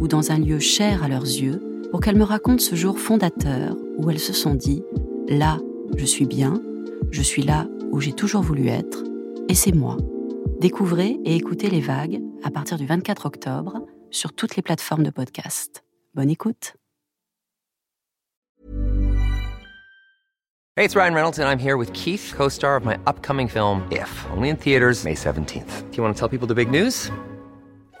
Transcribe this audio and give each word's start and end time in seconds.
ou 0.00 0.08
dans 0.08 0.32
un 0.32 0.38
lieu 0.38 0.58
cher 0.58 1.04
à 1.04 1.08
leurs 1.08 1.22
yeux 1.24 1.62
pour 1.90 2.00
qu'elles 2.00 2.16
me 2.16 2.24
racontent 2.24 2.62
ce 2.62 2.74
jour 2.74 2.98
fondateur 2.98 3.76
où 3.98 4.10
elles 4.10 4.18
se 4.18 4.32
sont 4.32 4.54
dit⁇ 4.54 4.82
Là, 5.38 5.58
je 5.96 6.04
suis 6.04 6.26
bien, 6.26 6.60
je 7.10 7.22
suis 7.22 7.42
là 7.42 7.68
où 7.92 8.00
j'ai 8.00 8.12
toujours 8.12 8.42
voulu 8.42 8.68
être, 8.68 9.04
et 9.48 9.54
c'est 9.54 9.74
moi. 9.74 9.96
Découvrez 10.60 11.18
et 11.24 11.36
écoutez 11.36 11.70
les 11.70 11.80
vagues 11.80 12.20
à 12.42 12.50
partir 12.50 12.78
du 12.78 12.86
24 12.86 13.26
octobre 13.26 13.86
sur 14.10 14.32
toutes 14.32 14.56
les 14.56 14.62
plateformes 14.62 15.02
de 15.02 15.10
podcast. 15.10 15.84
Bonne 16.14 16.30
écoute. 16.30 16.74
Hey, 20.76 20.86
it's 20.86 20.96
Ryan 20.96 21.14
Reynolds, 21.14 21.38
and 21.38 21.46
I'm 21.46 21.58
here 21.58 21.76
with 21.76 21.92
Keith, 21.92 22.32
co 22.34 22.48
star 22.48 22.76
of 22.76 22.86
my 22.86 22.96
upcoming 23.06 23.48
film, 23.48 23.82
If, 23.90 24.26
only 24.34 24.48
in 24.48 24.56
theaters, 24.56 25.04
May 25.04 25.14
17th. 25.14 25.90
Do 25.90 25.96
you 25.96 26.02
want 26.02 26.16
to 26.16 26.18
tell 26.18 26.28
people 26.28 26.48
the 26.48 26.54
big 26.54 26.70
news? 26.70 27.10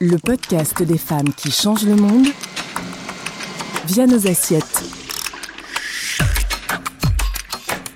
Le 0.00 0.16
podcast 0.18 0.82
des 0.82 0.98
femmes 0.98 1.32
qui 1.34 1.52
changent 1.52 1.86
le 1.86 1.94
monde 1.94 2.26
via 3.86 4.06
nos 4.06 4.26
assiettes. 4.26 4.82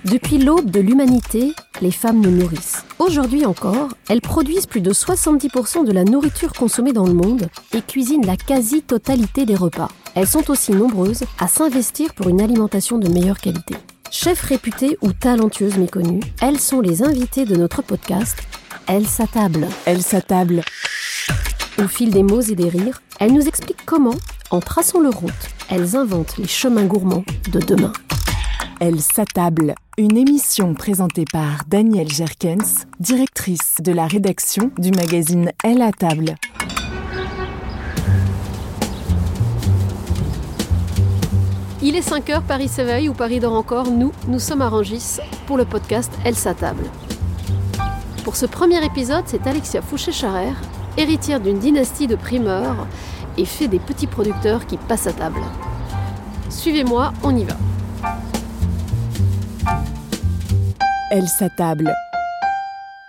Depuis 0.05 0.37
l'aube 0.37 0.71
de 0.71 0.79
l'humanité, 0.79 1.53
les 1.81 1.91
femmes 1.91 2.21
nous 2.21 2.31
nourrissent. 2.31 2.85
Aujourd'hui 2.99 3.45
encore, 3.45 3.89
elles 4.07 4.21
produisent 4.21 4.65
plus 4.65 4.79
de 4.81 4.93
70% 4.93 5.85
de 5.85 5.91
la 5.91 6.05
nourriture 6.05 6.53
consommée 6.53 6.93
dans 6.93 7.05
le 7.05 7.13
monde 7.13 7.49
et 7.73 7.81
cuisinent 7.81 8.25
la 8.25 8.37
quasi-totalité 8.37 9.45
des 9.45 9.55
repas. 9.55 9.89
Elles 10.15 10.27
sont 10.27 10.49
aussi 10.49 10.71
nombreuses 10.71 11.23
à 11.37 11.47
s'investir 11.47 12.13
pour 12.13 12.29
une 12.29 12.41
alimentation 12.41 12.97
de 12.97 13.09
meilleure 13.09 13.39
qualité. 13.39 13.75
Chefs 14.09 14.41
réputées 14.41 14.97
ou 15.01 15.11
talentueuses 15.11 15.77
méconnues, 15.77 16.21
elles 16.41 16.59
sont 16.59 16.79
les 16.79 17.03
invitées 17.03 17.45
de 17.45 17.55
notre 17.55 17.81
podcast 17.81 18.37
Elles 18.87 19.05
s'attablent. 19.05 19.67
Elle 19.85 20.01
s'attable. 20.01 20.63
Au 21.81 21.87
fil 21.87 22.11
des 22.11 22.23
mots 22.23 22.41
et 22.41 22.55
des 22.55 22.67
rires, 22.67 23.01
elles 23.21 23.31
nous 23.31 23.47
expliquent 23.47 23.85
comment, 23.85 24.15
en 24.51 24.59
traçant 24.59 24.99
leur 24.99 25.13
route, 25.13 25.31
elles 25.69 25.95
inventent 25.95 26.35
les 26.37 26.47
chemins 26.47 26.83
gourmands 26.83 27.23
de 27.53 27.59
demain. 27.61 27.93
Elle 28.81 28.99
s'attable. 28.99 29.75
Une 29.97 30.17
émission 30.17 30.73
présentée 30.73 31.23
par 31.31 31.63
Danielle 31.67 32.11
Jerkens, 32.11 32.85
directrice 32.99 33.77
de 33.79 33.93
la 33.93 34.07
rédaction 34.07 34.71
du 34.77 34.91
magazine 34.91 35.53
Elle 35.63 35.81
à 35.81 35.93
table. 35.93 36.35
Il 41.81 41.95
est 41.95 42.09
5h, 42.09 42.41
Paris 42.45 42.67
s'éveille 42.67 43.07
ou 43.07 43.13
Paris 43.13 43.39
dort 43.39 43.53
encore. 43.53 43.89
Nous, 43.89 44.11
nous 44.27 44.39
sommes 44.39 44.61
à 44.61 44.67
Rangis 44.67 45.19
pour 45.47 45.55
le 45.55 45.63
podcast 45.63 46.11
Elle 46.25 46.35
s'attable. 46.35 46.83
Pour 48.25 48.35
ce 48.35 48.45
premier 48.45 48.83
épisode, 48.83 49.23
c'est 49.27 49.47
Alexia 49.47 49.81
Fouché-Charrer, 49.81 50.51
héritière 50.99 51.39
d'une 51.39 51.59
dynastie 51.59 52.07
de 52.07 52.15
primeurs 52.15 52.85
et 53.37 53.45
fait 53.45 53.69
des 53.69 53.79
petits 53.79 54.07
producteurs 54.07 54.65
qui 54.65 54.75
passent 54.75 55.07
à 55.07 55.13
table. 55.13 55.39
Suivez-moi, 56.49 57.13
on 57.23 57.35
y 57.35 57.45
va. 57.45 57.55
Elle 61.11 61.27
s'attable. 61.27 61.93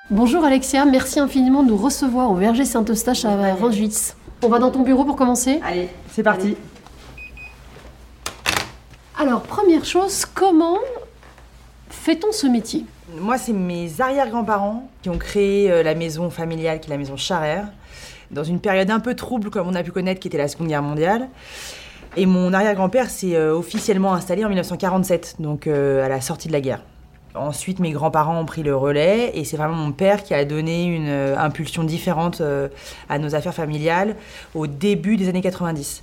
Bonjour 0.09 0.45
Alexia, 0.45 0.85
merci 0.85 1.21
infiniment 1.21 1.63
de 1.63 1.69
nous 1.69 1.77
recevoir 1.77 2.31
au 2.31 2.35
Verger 2.35 2.65
Saint-Eustache 2.65 3.25
à 3.25 3.55
Rangis. 3.55 4.13
On 4.43 4.49
va 4.49 4.59
dans 4.59 4.71
ton 4.71 4.83
bureau 4.83 5.05
pour 5.05 5.17
commencer? 5.17 5.61
Allez, 5.65 5.89
c'est 6.11 6.23
parti. 6.23 6.57
Alors, 9.19 9.43
première 9.43 9.85
chose, 9.85 10.25
comment 10.25 10.79
fait-on 11.91 12.33
ce 12.33 12.47
métier? 12.47 12.87
Moi, 13.19 13.37
c'est 13.37 13.53
mes 13.53 14.01
arrière-grands-parents 14.01 14.89
qui 15.03 15.11
ont 15.11 15.19
créé 15.19 15.71
euh, 15.71 15.83
la 15.83 15.95
maison 15.95 16.31
familiale, 16.31 16.81
qui 16.81 16.87
est 16.87 16.91
la 16.91 16.97
maison 16.97 17.17
Charrère, 17.17 17.69
dans 18.31 18.45
une 18.45 18.61
période 18.61 18.91
un 18.91 19.01
peu 19.01 19.15
trouble, 19.15 19.51
comme 19.51 19.69
on 19.69 19.75
a 19.75 19.83
pu 19.83 19.93
connaître, 19.93 20.21
qui 20.21 20.29
était 20.29 20.39
la 20.39 20.49
Seconde 20.49 20.69
Guerre 20.69 20.83
mondiale. 20.83 21.29
Et 22.17 22.27
mon 22.27 22.53
arrière-grand-père 22.53 23.09
s'est 23.09 23.37
euh, 23.37 23.55
officiellement 23.55 24.15
installé 24.15 24.45
en 24.45 24.49
1947, 24.49 25.37
donc 25.39 25.67
euh, 25.67 26.05
à 26.05 26.09
la 26.09 26.21
sortie 26.21 26.49
de 26.49 26.53
la 26.53 26.61
guerre. 26.61 26.83
Ensuite, 27.37 27.79
mes 27.79 27.93
grands-parents 27.93 28.41
ont 28.41 28.45
pris 28.45 28.65
le 28.65 28.75
relais 28.75 29.31
et 29.35 29.45
c'est 29.45 29.57
vraiment 29.57 29.77
mon 29.77 29.93
père 29.93 30.25
qui 30.25 30.35
a 30.35 30.45
donné 30.45 30.87
une 30.87 31.07
euh, 31.07 31.39
impulsion 31.39 31.85
différente 31.85 32.43
à 33.09 33.19
nos 33.21 33.37
affaires 33.37 33.55
familiales 33.55 34.17
au 34.57 34.67
début 34.67 35.17
des 35.17 35.29
années 35.29 35.41
90. 35.41 36.03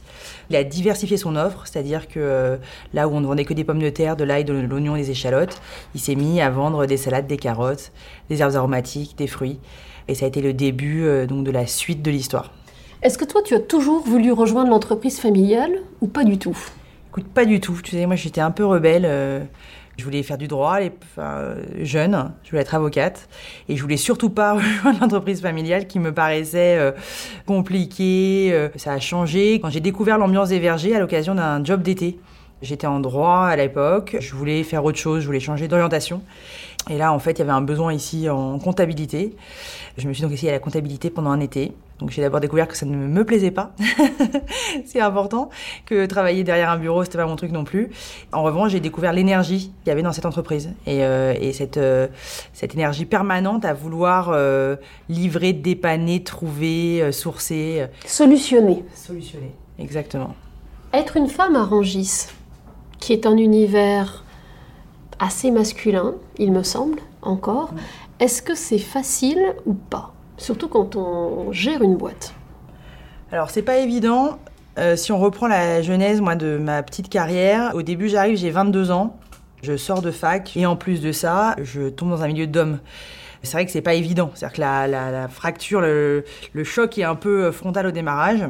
Il 0.49 0.55
a 0.55 0.63
diversifié 0.63 1.17
son 1.17 1.35
offre, 1.35 1.63
c'est-à-dire 1.65 2.07
que 2.07 2.57
là 2.93 3.09
où 3.09 3.11
on 3.13 3.19
ne 3.19 3.27
vendait 3.27 3.43
que 3.43 3.53
des 3.53 3.65
pommes 3.65 3.81
de 3.81 3.89
terre, 3.89 4.15
de 4.15 4.23
l'ail, 4.23 4.45
de 4.45 4.53
l'oignon 4.53 4.95
des 4.95 5.11
échalotes, 5.11 5.59
il 5.93 5.99
s'est 5.99 6.15
mis 6.15 6.39
à 6.39 6.49
vendre 6.49 6.85
des 6.85 6.95
salades, 6.95 7.27
des 7.27 7.35
carottes, 7.35 7.91
des 8.29 8.41
herbes 8.41 8.55
aromatiques, 8.55 9.17
des 9.17 9.27
fruits. 9.27 9.59
Et 10.07 10.15
ça 10.15 10.25
a 10.25 10.27
été 10.27 10.41
le 10.41 10.53
début 10.53 11.03
euh, 11.05 11.25
donc 11.25 11.43
de 11.43 11.51
la 11.51 11.67
suite 11.67 12.01
de 12.01 12.11
l'histoire. 12.11 12.51
Est-ce 13.01 13.17
que 13.17 13.25
toi, 13.25 13.41
tu 13.43 13.53
as 13.53 13.59
toujours 13.59 14.01
voulu 14.01 14.31
rejoindre 14.31 14.69
l'entreprise 14.69 15.19
familiale 15.19 15.71
ou 16.01 16.07
pas 16.07 16.23
du 16.23 16.37
tout? 16.37 16.57
Écoute, 17.09 17.25
pas 17.27 17.45
du 17.45 17.59
tout. 17.59 17.79
Tu 17.83 17.91
sais, 17.91 18.05
moi 18.05 18.15
j'étais 18.15 18.41
un 18.41 18.51
peu 18.51 18.65
rebelle. 18.65 19.05
euh, 19.05 19.41
je 19.97 20.03
voulais 20.03 20.21
faire 20.21 20.37
du 20.37 20.47
droit, 20.47 20.79
les, 20.79 20.91
enfin, 21.15 21.37
euh, 21.39 21.63
jeune, 21.81 22.31
je 22.43 22.51
voulais 22.51 22.61
être 22.61 22.75
avocate. 22.75 23.27
Et 23.67 23.75
je 23.75 23.81
voulais 23.81 23.97
surtout 23.97 24.29
pas 24.29 24.53
rejoindre 24.55 24.99
l'entreprise 25.01 25.41
familiale 25.41 25.87
qui 25.87 25.97
me 25.99 26.13
paraissait 26.13 26.77
euh, 26.77 26.91
compliquée. 27.47 28.49
euh, 28.53 28.69
ça 28.75 28.93
a 28.93 28.99
changé 28.99 29.55
quand 29.59 29.69
j'ai 29.69 29.79
découvert 29.79 30.17
l'ambiance 30.17 30.49
des 30.49 30.59
vergers 30.59 30.95
à 30.95 30.99
l'occasion 30.99 31.33
d'un 31.35 31.63
job 31.63 31.81
d'été. 31.81 32.19
J'étais 32.61 32.87
en 32.87 32.99
droit 32.99 33.45
à 33.45 33.55
l'époque, 33.55 34.17
je 34.19 34.33
voulais 34.33 34.63
faire 34.63 34.83
autre 34.83 34.97
chose, 34.97 35.21
je 35.21 35.27
voulais 35.27 35.39
changer 35.39 35.67
d'orientation. 35.67 36.21
Et 36.89 36.97
là, 36.97 37.11
en 37.11 37.19
fait, 37.19 37.31
il 37.31 37.39
y 37.39 37.41
avait 37.41 37.51
un 37.51 37.61
besoin 37.61 37.93
ici 37.93 38.29
en 38.29 38.59
comptabilité. 38.59 39.35
Je 39.97 40.07
me 40.07 40.13
suis 40.13 40.23
donc 40.23 40.31
essayée 40.31 40.51
à 40.51 40.55
la 40.55 40.59
comptabilité 40.59 41.09
pendant 41.09 41.31
un 41.31 41.39
été. 41.39 41.73
Donc 41.99 42.11
j'ai 42.11 42.21
d'abord 42.21 42.39
découvert 42.39 42.67
que 42.67 42.77
ça 42.77 42.85
ne 42.85 42.95
me 42.95 43.25
plaisait 43.25 43.51
pas. 43.51 43.71
c'est 44.85 45.01
important 45.01 45.49
que 45.85 46.05
travailler 46.05 46.43
derrière 46.43 46.69
un 46.69 46.77
bureau, 46.77 47.03
c'était 47.03 47.17
pas 47.17 47.25
mon 47.25 47.35
truc 47.35 47.51
non 47.51 47.63
plus. 47.63 47.89
En 48.31 48.43
revanche, 48.43 48.71
j'ai 48.71 48.79
découvert 48.79 49.13
l'énergie 49.13 49.71
qu'il 49.83 49.87
y 49.87 49.89
avait 49.89 50.03
dans 50.03 50.11
cette 50.11 50.27
entreprise 50.27 50.69
et, 50.85 51.03
euh, 51.03 51.33
et 51.39 51.53
cette, 51.53 51.77
euh, 51.77 52.07
cette 52.53 52.75
énergie 52.75 53.05
permanente 53.05 53.65
à 53.65 53.73
vouloir 53.73 54.29
euh, 54.29 54.75
livrer, 55.09 55.53
dépanner, 55.53 56.23
trouver, 56.23 57.11
sourcer, 57.11 57.87
Solutionner. 58.05 58.85
solutionner. 58.93 59.51
Exactement. 59.79 60.35
Être 60.93 61.17
une 61.17 61.27
femme 61.27 61.55
à 61.55 61.63
Rangis, 61.63 62.27
qui 62.99 63.13
est 63.13 63.25
un 63.25 63.37
univers 63.37 64.23
assez 65.19 65.51
masculin, 65.51 66.15
il 66.37 66.51
me 66.51 66.63
semble, 66.63 66.99
encore, 67.21 67.71
est-ce 68.19 68.41
que 68.41 68.55
c'est 68.55 68.77
facile 68.79 69.39
ou 69.65 69.73
pas? 69.73 70.13
Surtout 70.37 70.67
quand 70.67 70.95
on 70.95 71.51
gère 71.51 71.81
une 71.81 71.95
boîte. 71.95 72.33
Alors 73.31 73.49
c'est 73.49 73.61
pas 73.63 73.77
évident. 73.77 74.39
Euh, 74.77 74.95
si 74.95 75.11
on 75.11 75.17
reprend 75.19 75.47
la 75.47 75.81
genèse, 75.81 76.21
moi, 76.21 76.35
de 76.35 76.57
ma 76.57 76.83
petite 76.83 77.09
carrière, 77.09 77.71
au 77.73 77.81
début, 77.81 78.09
j'arrive, 78.09 78.37
j'ai 78.37 78.51
22 78.51 78.91
ans, 78.91 79.17
je 79.63 79.75
sors 79.75 80.03
de 80.03 80.11
fac, 80.11 80.55
et 80.55 80.67
en 80.67 80.75
plus 80.75 81.01
de 81.01 81.11
ça, 81.11 81.55
je 81.63 81.89
tombe 81.89 82.09
dans 82.11 82.21
un 82.21 82.27
milieu 82.27 82.45
d'hommes. 82.45 82.79
C'est 83.41 83.53
vrai 83.53 83.65
que 83.65 83.71
c'est 83.71 83.81
pas 83.81 83.95
évident, 83.95 84.29
c'est-à-dire 84.35 84.55
que 84.55 84.61
la, 84.61 84.87
la- 84.87 85.11
la 85.11 85.27
fracture, 85.27 85.81
le, 85.81 86.25
le 86.53 86.63
choc 86.63 86.97
est 86.99 87.03
un 87.03 87.15
peu 87.15 87.51
frontal 87.51 87.87
au 87.87 87.91
démarrage. 87.91 88.45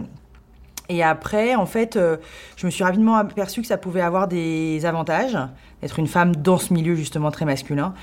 Et 0.89 1.03
après, 1.03 1.55
en 1.55 1.65
fait, 1.65 1.95
euh, 1.95 2.17
je 2.55 2.65
me 2.65 2.71
suis 2.71 2.83
rapidement 2.83 3.15
aperçue 3.15 3.61
que 3.61 3.67
ça 3.67 3.77
pouvait 3.77 4.01
avoir 4.01 4.27
des 4.27 4.85
avantages 4.85 5.37
d'être 5.81 5.99
une 5.99 6.07
femme 6.07 6.35
dans 6.35 6.57
ce 6.57 6.73
milieu 6.73 6.95
justement 6.95 7.29
très 7.29 7.45
masculin, 7.45 7.93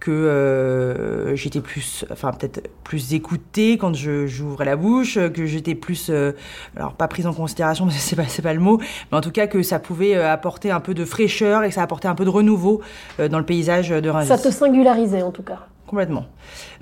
que 0.00 0.10
euh, 0.10 1.34
j'étais 1.34 1.60
plus, 1.60 2.06
enfin 2.10 2.30
peut-être 2.32 2.70
plus 2.84 3.12
écoutée 3.12 3.76
quand 3.76 3.92
j'ouvrais 3.94 4.64
la 4.64 4.76
bouche, 4.76 5.18
que 5.34 5.44
j'étais 5.44 5.74
plus, 5.74 6.08
euh, 6.08 6.32
alors 6.76 6.94
pas 6.94 7.08
prise 7.08 7.26
en 7.26 7.34
considération, 7.34 7.86
que 7.88 7.92
c'est 7.92 8.16
pas 8.16 8.24
pas 8.42 8.54
le 8.54 8.60
mot, 8.60 8.78
mais 9.10 9.18
en 9.18 9.20
tout 9.20 9.32
cas 9.32 9.46
que 9.46 9.62
ça 9.62 9.78
pouvait 9.78 10.14
apporter 10.14 10.70
un 10.70 10.80
peu 10.80 10.94
de 10.94 11.04
fraîcheur 11.04 11.64
et 11.64 11.68
que 11.68 11.74
ça 11.74 11.82
apportait 11.82 12.08
un 12.08 12.14
peu 12.14 12.24
de 12.24 12.30
renouveau 12.30 12.80
dans 13.18 13.38
le 13.38 13.44
paysage 13.44 13.90
de 13.90 14.08
Rungis. 14.08 14.28
Ça 14.28 14.38
te 14.38 14.50
singularisait 14.50 15.22
en 15.22 15.32
tout 15.32 15.42
cas. 15.42 15.66
Complètement. 15.88 16.26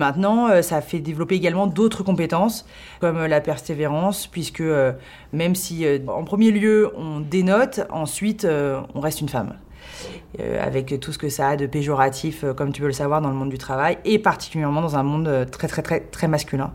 Maintenant, 0.01 0.49
euh, 0.49 0.61
ça 0.61 0.81
fait 0.81 0.99
développer 0.99 1.35
également 1.35 1.65
d'autres 1.65 2.03
compétences, 2.03 2.65
comme 2.99 3.25
la 3.25 3.39
persévérance, 3.39 4.27
puisque 4.27 4.59
euh, 4.59 4.91
même 5.31 5.55
si 5.55 5.85
euh, 5.85 5.99
en 6.07 6.25
premier 6.25 6.51
lieu 6.51 6.91
on 6.97 7.21
dénote, 7.21 7.79
ensuite 7.89 8.45
on 8.93 8.99
reste 8.99 9.21
une 9.21 9.29
femme. 9.29 9.53
Avec 10.61 10.99
tout 10.99 11.13
ce 11.13 11.17
que 11.17 11.29
ça 11.29 11.49
a 11.49 11.55
de 11.55 11.65
péjoratif, 11.65 12.43
comme 12.55 12.73
tu 12.73 12.81
peux 12.81 12.87
le 12.87 12.93
savoir, 12.93 13.21
dans 13.21 13.29
le 13.29 13.35
monde 13.35 13.49
du 13.49 13.57
travail, 13.57 13.97
et 14.03 14.19
particulièrement 14.19 14.81
dans 14.81 14.97
un 14.97 15.01
monde 15.01 15.47
très 15.49 15.67
très 15.67 15.81
très 15.81 16.01
très 16.01 16.27
masculin. 16.27 16.73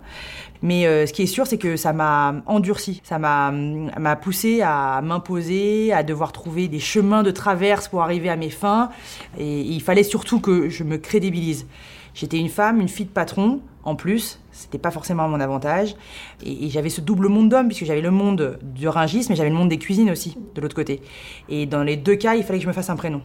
Mais 0.63 1.07
ce 1.07 1.13
qui 1.13 1.23
est 1.23 1.27
sûr, 1.27 1.47
c'est 1.47 1.59
que 1.59 1.77
ça 1.77 1.93
m'a 1.93 2.37
endurci, 2.47 3.01
ça 3.05 3.19
m'a 3.19 4.17
poussé 4.17 4.63
à 4.63 5.01
m'imposer, 5.03 5.93
à 5.93 6.03
devoir 6.03 6.33
trouver 6.33 6.67
des 6.67 6.81
chemins 6.81 7.23
de 7.23 7.31
traverse 7.31 7.87
pour 7.87 8.03
arriver 8.03 8.31
à 8.31 8.37
mes 8.37 8.51
fins, 8.51 8.91
et 9.39 9.61
il 9.61 9.83
fallait 9.83 10.03
surtout 10.03 10.41
que 10.41 10.69
je 10.69 10.83
me 10.83 10.97
crédibilise. 10.97 11.67
J'étais 12.15 12.39
une 12.39 12.49
femme, 12.49 12.81
une 12.81 12.89
fille 12.89 13.07
de 13.07 13.11
patron, 13.11 13.61
en 13.85 13.97
plus, 13.97 14.39
c'était 14.53 14.79
pas 14.79 14.91
forcément 14.91 15.25
à 15.25 15.29
mon 15.29 15.41
avantage. 15.41 15.97
Et, 16.45 16.71
j'avais 16.71 16.89
ce 16.89 17.01
double 17.01 17.29
monde 17.29 17.49
d'hommes, 17.49 17.69
puisque 17.69 17.85
j'avais 17.85 18.01
le 18.01 18.11
monde 18.11 18.59
du 18.63 18.89
ringis, 18.89 19.27
mais 19.29 19.35
j'avais 19.35 19.51
le 19.51 19.57
monde 19.57 19.69
des 19.69 19.79
cuisines 19.79 20.11
aussi, 20.11 20.37
de 20.55 20.61
l'autre 20.61 20.77
côté. 20.77 21.03
Et 21.49 21.67
dans 21.67 21.83
les 21.83 21.97
deux 21.97 22.17
cas, 22.17 22.35
il 22.35 22.45
fallait 22.45 22.59
que 22.59 22.65
je 22.65 22.69
me 22.69 22.75
fasse 22.75 22.91
un 22.91 22.97
prénom. 22.97 23.23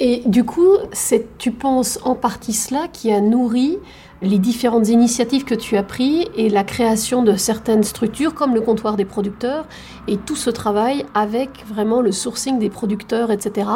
Et 0.00 0.22
du 0.26 0.44
coup, 0.44 0.76
c'est, 0.92 1.38
tu 1.38 1.50
penses 1.50 1.98
en 2.04 2.14
partie 2.14 2.52
cela 2.52 2.86
qui 2.86 3.10
a 3.10 3.20
nourri 3.20 3.78
les 4.22 4.38
différentes 4.38 4.88
initiatives 4.88 5.44
que 5.44 5.56
tu 5.56 5.76
as 5.76 5.82
prises 5.82 6.26
et 6.36 6.48
la 6.48 6.62
création 6.62 7.22
de 7.22 7.36
certaines 7.36 7.82
structures 7.82 8.34
comme 8.34 8.54
le 8.54 8.60
comptoir 8.60 8.96
des 8.96 9.04
producteurs 9.04 9.66
et 10.06 10.16
tout 10.16 10.36
ce 10.36 10.50
travail 10.50 11.04
avec 11.14 11.64
vraiment 11.66 12.00
le 12.00 12.12
sourcing 12.12 12.60
des 12.60 12.70
producteurs, 12.70 13.32
etc. 13.32 13.68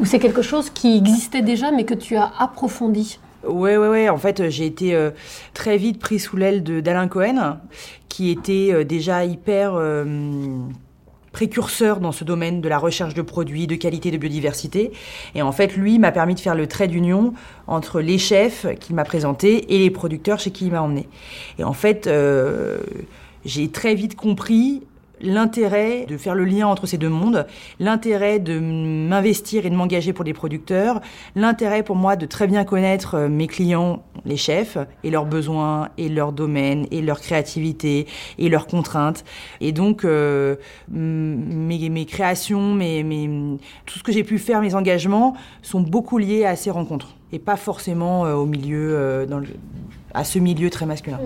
Ou 0.00 0.04
c'est 0.04 0.18
quelque 0.18 0.42
chose 0.42 0.70
qui 0.70 0.96
existait 0.96 1.42
déjà 1.42 1.70
mais 1.70 1.84
que 1.84 1.94
tu 1.94 2.16
as 2.16 2.32
approfondi? 2.38 3.20
Ouais, 3.46 3.76
ouais, 3.76 3.88
ouais. 3.88 4.08
En 4.08 4.18
fait, 4.18 4.48
j'ai 4.50 4.66
été 4.66 4.94
euh, 4.94 5.10
très 5.52 5.76
vite 5.76 5.98
pris 5.98 6.18
sous 6.18 6.36
l'aile 6.36 6.62
d'Alain 6.62 7.08
Cohen, 7.08 7.58
qui 8.08 8.30
était 8.30 8.70
euh, 8.72 8.84
déjà 8.84 9.24
hyper 9.24 9.74
euh, 9.74 10.04
précurseur 11.34 11.98
dans 11.98 12.12
ce 12.12 12.22
domaine 12.24 12.60
de 12.60 12.68
la 12.68 12.78
recherche 12.78 13.12
de 13.12 13.20
produits, 13.20 13.66
de 13.66 13.74
qualité, 13.74 14.10
de 14.10 14.16
biodiversité. 14.16 14.92
Et 15.34 15.42
en 15.42 15.52
fait, 15.52 15.76
lui 15.76 15.98
m'a 15.98 16.12
permis 16.12 16.34
de 16.34 16.40
faire 16.40 16.54
le 16.54 16.68
trait 16.68 16.86
d'union 16.86 17.34
entre 17.66 18.00
les 18.00 18.18
chefs 18.18 18.66
qu'il 18.78 18.94
m'a 18.94 19.04
présentés 19.04 19.74
et 19.74 19.78
les 19.80 19.90
producteurs 19.90 20.38
chez 20.38 20.52
qui 20.52 20.66
il 20.66 20.72
m'a 20.72 20.80
emmené. 20.80 21.08
Et 21.58 21.64
en 21.64 21.72
fait, 21.72 22.06
euh, 22.06 22.78
j'ai 23.44 23.68
très 23.68 23.96
vite 23.96 24.14
compris 24.14 24.82
l'intérêt 25.20 26.06
de 26.06 26.16
faire 26.16 26.34
le 26.34 26.44
lien 26.44 26.66
entre 26.66 26.86
ces 26.86 26.98
deux 26.98 27.08
mondes, 27.08 27.46
l'intérêt 27.78 28.38
de 28.38 28.58
m'investir 28.58 29.64
et 29.66 29.70
de 29.70 29.74
m'engager 29.76 30.12
pour 30.12 30.24
des 30.24 30.32
producteurs, 30.34 31.00
l'intérêt 31.36 31.82
pour 31.82 31.96
moi 31.96 32.16
de 32.16 32.26
très 32.26 32.46
bien 32.46 32.64
connaître 32.64 33.14
euh, 33.14 33.28
mes 33.28 33.46
clients, 33.46 34.02
les 34.24 34.36
chefs, 34.36 34.76
et 35.02 35.10
leurs 35.10 35.26
besoins, 35.26 35.88
et 35.98 36.08
leurs 36.08 36.32
domaines, 36.32 36.86
et 36.90 37.00
leur 37.02 37.20
créativité, 37.20 38.06
et 38.38 38.48
leurs 38.48 38.66
contraintes. 38.66 39.24
Et 39.60 39.72
donc, 39.72 40.04
euh, 40.04 40.56
mes, 40.90 42.06
créations, 42.06 42.74
mes, 42.74 43.02
mes- 43.02 43.58
tout 43.86 43.98
ce 43.98 44.02
que 44.02 44.12
j'ai 44.12 44.24
pu 44.24 44.38
faire, 44.38 44.60
mes 44.60 44.74
engagements, 44.74 45.34
sont 45.62 45.80
beaucoup 45.80 46.18
liés 46.18 46.44
à 46.44 46.56
ces 46.56 46.70
rencontres, 46.70 47.14
et 47.32 47.38
pas 47.38 47.56
forcément 47.56 48.24
euh, 48.26 48.34
au 48.34 48.46
milieu, 48.46 48.94
euh, 48.94 49.26
dans 49.26 49.38
le- 49.38 49.46
à 50.12 50.24
ce 50.24 50.38
milieu 50.38 50.70
très 50.70 50.86
masculin. 50.86 51.18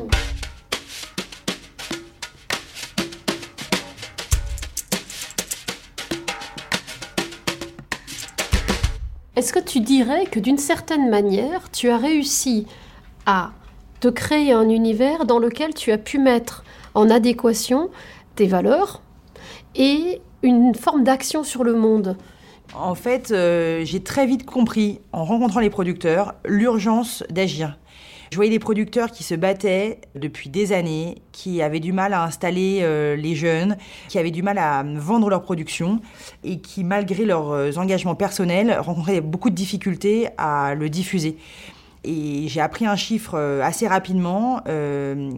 Est-ce 9.39 9.53
que 9.53 9.61
tu 9.61 9.79
dirais 9.79 10.27
que 10.27 10.41
d'une 10.41 10.59
certaine 10.59 11.09
manière, 11.11 11.71
tu 11.71 11.91
as 11.91 11.97
réussi 11.97 12.67
à 13.25 13.53
te 14.01 14.09
créer 14.09 14.51
un 14.51 14.69
univers 14.69 15.27
dans 15.27 15.39
lequel 15.39 15.75
tu 15.75 15.93
as 15.93 15.99
pu 15.99 16.19
mettre 16.19 16.65
en 16.95 17.09
adéquation 17.09 17.89
tes 18.35 18.49
valeurs 18.49 19.01
et 19.77 20.21
une 20.43 20.75
forme 20.75 21.05
d'action 21.05 21.45
sur 21.45 21.63
le 21.63 21.75
monde? 21.75 22.17
En 22.75 22.97
fait, 22.97 23.31
euh, 23.31 23.85
j'ai 23.85 24.03
très 24.03 24.27
vite 24.27 24.45
compris, 24.45 24.99
en 25.13 25.25
rencontrant 25.25 25.61
les 25.61 25.71
producteurs, 25.71 26.35
l'urgence 26.45 27.23
d'agir. 27.31 27.79
Je 28.31 28.37
voyais 28.37 28.51
des 28.51 28.59
producteurs 28.59 29.11
qui 29.11 29.25
se 29.25 29.35
battaient 29.35 30.01
depuis 30.15 30.51
des 30.51 30.73
années, 30.73 31.23
qui 31.33 31.63
avaient 31.63 31.81
du 31.81 31.93
mal 31.93 32.13
à 32.13 32.23
installer 32.25 32.81
euh, 32.83 33.17
les 33.17 33.35
jeunes, 33.35 33.77
qui 34.09 34.19
avaient 34.19 34.31
du 34.31 34.43
mal 34.43 34.59
à 34.59 34.83
vendre 34.83 35.31
leur 35.31 35.43
production 35.43 36.01
et 36.45 36.61
qui, 36.61 36.85
malgré 36.85 37.25
leurs 37.25 37.51
euh, 37.51 37.73
engagements 37.77 38.15
personnels, 38.15 38.77
rencontraient 38.79 39.21
beaucoup 39.21 39.51
de 39.51 39.55
difficultés 39.55 40.29
à 40.37 40.75
le 40.75 40.91
diffuser. 40.91 41.37
Et 42.05 42.49
j'ai 42.49 42.61
appris 42.61 42.87
un 42.87 42.97
chiffre 42.97 43.35
euh, 43.35 43.63
assez 43.63 43.89
rapidement. 43.89 44.61
euh, 44.69 45.31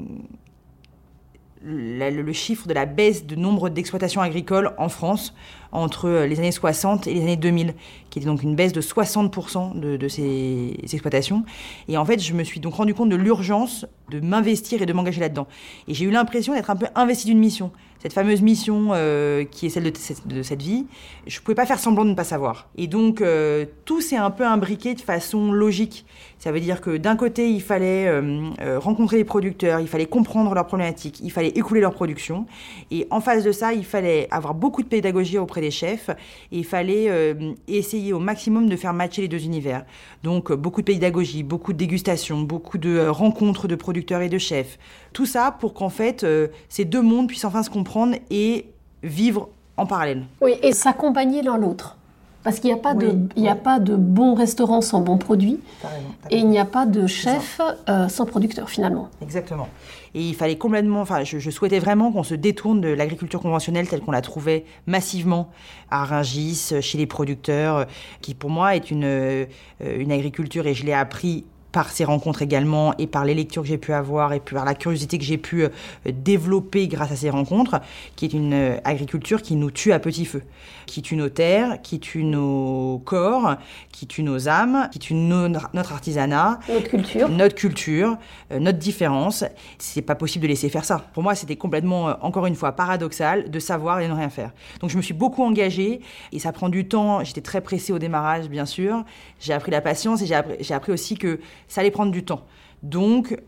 le, 1.62 2.33
chiffre 2.33 2.67
de 2.67 2.75
la 2.75 2.87
baisse 2.87 3.27
de 3.27 3.37
nombre 3.37 3.69
d'exploitations 3.69 4.21
agricoles 4.21 4.73
en 4.79 4.89
France 4.89 5.35
entre 5.73 6.09
euh, 6.09 6.27
les 6.27 6.39
années 6.39 6.53
60 6.53 7.07
et 7.07 7.15
les 7.15 7.23
années 7.23 7.37
2000, 7.37 7.75
qui 8.09 8.19
était 8.19 8.27
donc 8.27 8.43
une 8.43 8.57
baisse 8.57 8.73
de 8.73 8.81
60% 8.81 9.79
de, 9.79 9.97
de 9.97 10.09
ces 10.09 10.75
exploitations. 10.93 11.45
Et 11.89 11.97
en 11.97 12.05
fait, 12.05 12.19
je 12.21 12.33
me 12.33 12.45
suis 12.45 12.61
donc 12.61 12.75
rendu 12.75 12.95
compte 12.95 13.11
de 13.11 13.17
l'urgence 13.17 13.87
de 14.11 14.21
m'investir 14.21 14.83
et 14.83 14.87
de 14.87 14.93
m'engager 14.93 15.21
là-dedans. 15.21 15.47
Et 15.87 15.95
j'ai 15.95 16.05
eu 16.07 16.11
l'impression 16.11 16.55
d'être 16.55 16.71
un 16.71 16.77
peu 16.77 16.87
investi 16.95 17.27
d'une 17.27 17.39
mission. 17.39 17.71
Cette 18.02 18.14
fameuse 18.14 18.41
mission 18.41 18.88
euh, 18.93 19.44
qui 19.44 19.67
est 19.67 19.69
celle 19.69 19.85
de, 19.85 20.43
cette- 20.43 20.62
vie, 20.62 20.87
je 21.26 21.38
ne 21.38 21.43
pouvais 21.44 21.55
pas 21.55 21.67
faire 21.67 21.79
semblant 21.79 22.06
de 22.06 22.11
ne 22.11 22.14
pas 22.14 22.25
savoir. 22.25 22.70
Et 22.79 22.87
donc, 22.87 23.20
euh, 23.20 23.67
tout 23.85 24.00
s'est 24.00 24.16
un 24.16 24.30
peu 24.30 24.47
imbriqué 24.47 24.95
de 24.95 25.02
façon 25.02 25.52
logique. 25.52 26.07
Ça 26.38 26.50
veut 26.50 26.61
dire 26.61 26.80
que 26.80 26.97
d'un 26.97 27.14
côté, 27.16 27.50
il 27.50 27.61
fallait 27.61 28.07
euh, 28.09 28.78
rencontrer 28.78 29.19
les 29.19 29.25
producteurs, 29.25 29.80
il 29.80 29.87
fallait 29.87 30.07
comprendre 30.07 30.54
leurs 30.54 30.66
problématiques, 30.66 31.21
il 31.23 31.30
fallait 31.30 31.49
écouler 31.50 31.83
leur 31.83 31.92
production. 31.92 32.47
Et 32.90 33.07
en 33.11 33.21
face 33.21 33.45
de 33.45 33.52
ça, 33.52 33.75
il 33.75 33.85
fallait 33.85 34.28
avoir 34.30 34.54
beaucoup 34.54 34.83
de 34.83 34.88
pédagogie 34.88 35.37
auprès 35.37 35.61
des 35.61 35.71
chefs 35.71 36.09
et 36.09 36.57
il 36.59 36.64
fallait 36.64 37.37
essayer 37.69 38.14
au 38.14 38.19
maximum 38.19 38.71
de 38.71 38.76
faire 38.76 38.95
matcher 38.95 39.21
les 39.21 39.28
deux 39.28 39.45
univers. 39.45 39.85
Donc, 40.23 40.50
beaucoup 40.52 40.80
de 40.80 40.87
pédagogie, 40.87 41.42
beaucoup 41.42 41.75
de 41.75 41.78
dégustation, 41.78 42.40
beaucoup 42.40 42.78
de 42.78 43.07
rencontres 43.09 43.69
de 43.69 43.75
producteurs 43.75 44.23
et 44.23 44.30
de 44.30 44.38
chefs. 44.38 44.78
Tout 45.12 45.26
ça 45.26 45.54
pour 45.61 45.75
qu'en 45.75 45.90
fait, 45.90 46.25
ces 46.71 46.87
deux 46.87 47.02
mondes 47.02 47.28
puissent 47.28 47.45
enfin 47.45 47.62
se 47.62 47.69
comprendre 47.69 47.89
et 48.30 48.66
vivre 49.02 49.49
en 49.76 49.87
parallèle. 49.87 50.25
Oui, 50.40 50.52
et 50.62 50.73
s'accompagner 50.73 51.42
l'un 51.42 51.56
l'autre. 51.59 51.97
Parce 52.42 52.59
qu'il 52.59 52.73
n'y 52.73 52.78
a, 52.78 52.82
pas 52.82 52.94
de- 52.94 53.06
Oui, 53.09 53.18
il 53.37 53.42
y 53.44 53.49
a 53.49 53.54
pas 53.54 53.78
de 53.78 53.94
bons 53.97 54.32
restaurants 54.35 54.80
sans 54.80 55.02
bons 55.02 55.18
produits 55.18 55.61
T'as 55.82 55.88
raison, 55.88 56.04
t'as 56.23 56.28
et 56.35 56.38
il 56.38 56.49
n'y 56.49 56.59
a 56.59 56.64
pas 56.64 56.87
de 56.87 57.06
chef 57.06 57.61
euh, 57.90 58.09
sans 58.09 58.25
producteur 58.25 58.70
finalement. 58.70 59.11
Exactement. 59.20 59.68
Et 60.14 60.23
il 60.23 60.35
fallait 60.35 60.56
complètement, 60.56 61.02
enfin, 61.02 61.23
je, 61.23 61.38
je 61.38 61.50
souhaitais 61.50 61.78
vraiment 61.80 62.11
qu'on 62.11 62.23
se 62.23 62.35
détourne 62.35 62.80
de 62.80 62.88
l'agriculture 62.88 63.42
conventionnelle 63.42 63.88
telle 63.88 64.00
qu'on 64.00 64.11
la 64.12 64.23
trouvait 64.23 64.64
massivement 64.87 65.50
à 65.90 66.04
Rungis, 66.06 66.73
chez 66.80 66.97
les 66.97 67.06
producteurs, 67.06 67.76
euh, 67.76 67.85
qui 68.23 68.32
pour 68.35 68.49
moi 68.49 68.75
est 68.75 68.90
une, 68.90 69.04
euh, 69.04 69.44
une 69.82 70.11
agriculture, 70.11 70.66
et 70.66 70.73
je 70.73 70.87
l'ai 70.87 70.94
appris 70.94 71.44
par 71.73 71.91
ces 71.91 72.05
rencontres 72.05 72.43
également 72.43 72.95
et 72.99 73.07
par 73.07 73.25
les 73.25 73.35
lectures 73.35 73.62
que 73.62 73.69
j'ai 73.69 73.79
pu 73.79 73.93
avoir 73.93 74.33
et 74.33 74.41
par 74.41 74.65
la 74.65 74.75
curiosité 74.75 75.19
que 75.19 75.25
j'ai 75.25 75.39
pu 75.39 75.65
euh, 75.65 75.69
développer 76.07 76.89
grâce 76.89 77.12
à 77.12 77.17
ces 77.17 77.31
rencontres, 77.31 77.81
qui 78.17 78.25
est 78.25 78.33
une 78.33 78.53
euh, 78.53 78.77
agriculture 78.85 79.43
qui 79.43 79.55
nous 79.57 79.71
tue 79.71 79.93
à 79.93 79.99
petit 80.00 80.25
feu, 80.25 80.43
qui 80.87 81.03
tue 81.03 81.17
nos 81.17 81.29
terres, 81.29 81.81
qui 81.83 82.00
tue 82.00 82.25
nos 82.25 83.00
corps, 83.05 83.57
qui 83.93 84.07
tue 84.07 84.23
nos 84.23 84.49
âmes, 84.49 84.89
qui 84.93 84.99
tue 84.99 85.15
nos- 85.15 85.49
notre 85.49 85.93
artisanat, 85.93 86.59
Notre 86.69 86.89
culture. 86.89 87.29
notre 87.29 87.55
culture, 87.55 88.17
euh, 88.53 88.59
notre 88.59 88.79
différence. 88.79 89.45
C'est 89.79 90.03
pas 90.03 90.15
possible 90.17 90.43
de 90.45 90.49
laisser 90.49 90.69
faire 90.69 90.85
ça. 90.85 91.05
Pour 91.15 91.23
moi, 91.23 91.35
c'était 91.35 91.57
complètement, 91.57 92.17
encore 92.23 92.47
une 92.47 92.55
fois, 92.57 92.73
paradoxal 92.73 93.50
de 93.50 93.59
savoir 93.61 94.00
et 94.00 94.07
de 94.09 94.12
ne 94.12 94.17
rien 94.17 94.29
faire. 94.31 94.50
Donc, 94.81 94.91
je 94.91 94.97
me 94.97 95.03
suis 95.03 95.15
beaucoup 95.15 95.43
engagée 95.45 96.00
et 96.33 96.39
ça 96.39 96.53
prend 96.53 96.69
du 96.69 96.87
temps. 96.89 97.23
J'étais 97.25 97.41
très 97.41 97.61
pressée 97.61 97.93
au 97.93 97.99
démarrage, 97.99 98.49
bien 98.49 98.67
sûr. 98.67 99.05
J'ai 99.41 99.53
appris 99.53 99.71
la 99.71 99.81
patience 99.81 100.21
et 100.23 100.27
j'ai 100.27 100.35
appris, 100.35 100.57
j'ai 100.61 100.75
appris 100.75 100.93
aussi 100.93 101.17
que 101.17 101.39
ça 101.71 101.81
allait 101.81 101.91
prendre 101.91 102.12
du 102.12 102.25
temps. 102.25 102.45
Donc, 102.83 103.39